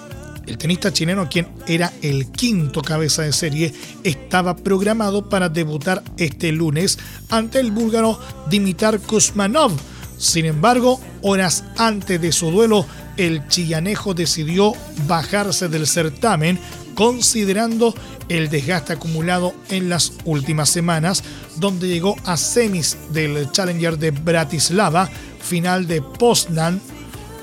el 0.46 0.58
tenista 0.58 0.92
chileno, 0.92 1.30
quien 1.30 1.48
era 1.66 1.90
el 2.02 2.30
quinto 2.30 2.82
cabeza 2.82 3.22
de 3.22 3.32
serie, 3.32 3.72
estaba 4.04 4.54
programado 4.54 5.30
para 5.30 5.48
debutar 5.48 6.02
este 6.18 6.52
lunes 6.52 6.98
ante 7.30 7.58
el 7.58 7.72
búlgaro 7.72 8.20
Dimitar 8.50 9.00
Kuzmanov, 9.00 9.72
sin 10.18 10.46
embargo, 10.46 11.00
horas 11.22 11.64
antes 11.76 12.20
de 12.20 12.32
su 12.32 12.50
duelo, 12.50 12.84
el 13.16 13.46
chillanejo 13.46 14.14
decidió 14.14 14.72
bajarse 15.06 15.68
del 15.68 15.86
certamen 15.86 16.58
considerando 16.98 17.94
el 18.28 18.48
desgaste 18.48 18.94
acumulado 18.94 19.54
en 19.68 19.88
las 19.88 20.14
últimas 20.24 20.68
semanas, 20.68 21.22
donde 21.54 21.86
llegó 21.86 22.16
a 22.24 22.36
semis 22.36 22.98
del 23.12 23.52
Challenger 23.52 23.96
de 23.96 24.10
Bratislava, 24.10 25.08
final 25.40 25.86
de 25.86 26.02
Poznan 26.02 26.80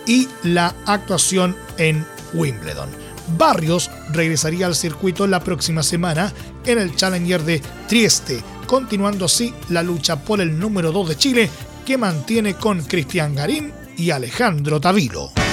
y 0.06 0.28
la 0.44 0.76
actuación 0.86 1.56
en 1.78 2.06
Wimbledon. 2.34 2.90
Barrios 3.38 3.90
regresaría 4.12 4.66
al 4.66 4.76
circuito 4.76 5.26
la 5.26 5.40
próxima 5.40 5.84
semana 5.84 6.34
en 6.66 6.78
el 6.78 6.94
Challenger 6.94 7.42
de 7.44 7.62
Trieste, 7.88 8.44
continuando 8.68 9.24
así 9.24 9.54
la 9.70 9.84
lucha 9.84 10.18
por 10.18 10.42
el 10.42 10.60
número 10.60 10.92
2 10.92 11.08
de 11.08 11.16
Chile 11.16 11.50
que 11.86 11.98
mantiene 11.98 12.56
con 12.56 12.84
Cristian 12.84 13.34
Garín 13.34 13.72
y 13.96 14.10
Alejandro 14.10 14.82
Tavilo. 14.82 15.45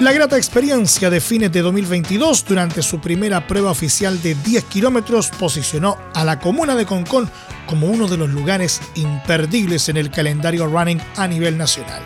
La 0.00 0.12
grata 0.12 0.36
experiencia 0.36 1.10
de 1.10 1.20
fines 1.20 1.50
de 1.50 1.60
2022 1.60 2.44
durante 2.44 2.82
su 2.82 3.00
primera 3.00 3.44
prueba 3.48 3.72
oficial 3.72 4.22
de 4.22 4.36
10 4.36 4.62
kilómetros 4.66 5.28
posicionó 5.30 5.98
a 6.14 6.24
la 6.24 6.38
comuna 6.38 6.76
de 6.76 6.86
Concón 6.86 7.28
como 7.66 7.88
uno 7.88 8.06
de 8.06 8.16
los 8.16 8.30
lugares 8.30 8.80
imperdibles 8.94 9.88
en 9.88 9.96
el 9.96 10.12
calendario 10.12 10.68
running 10.68 11.00
a 11.16 11.26
nivel 11.26 11.58
nacional. 11.58 12.00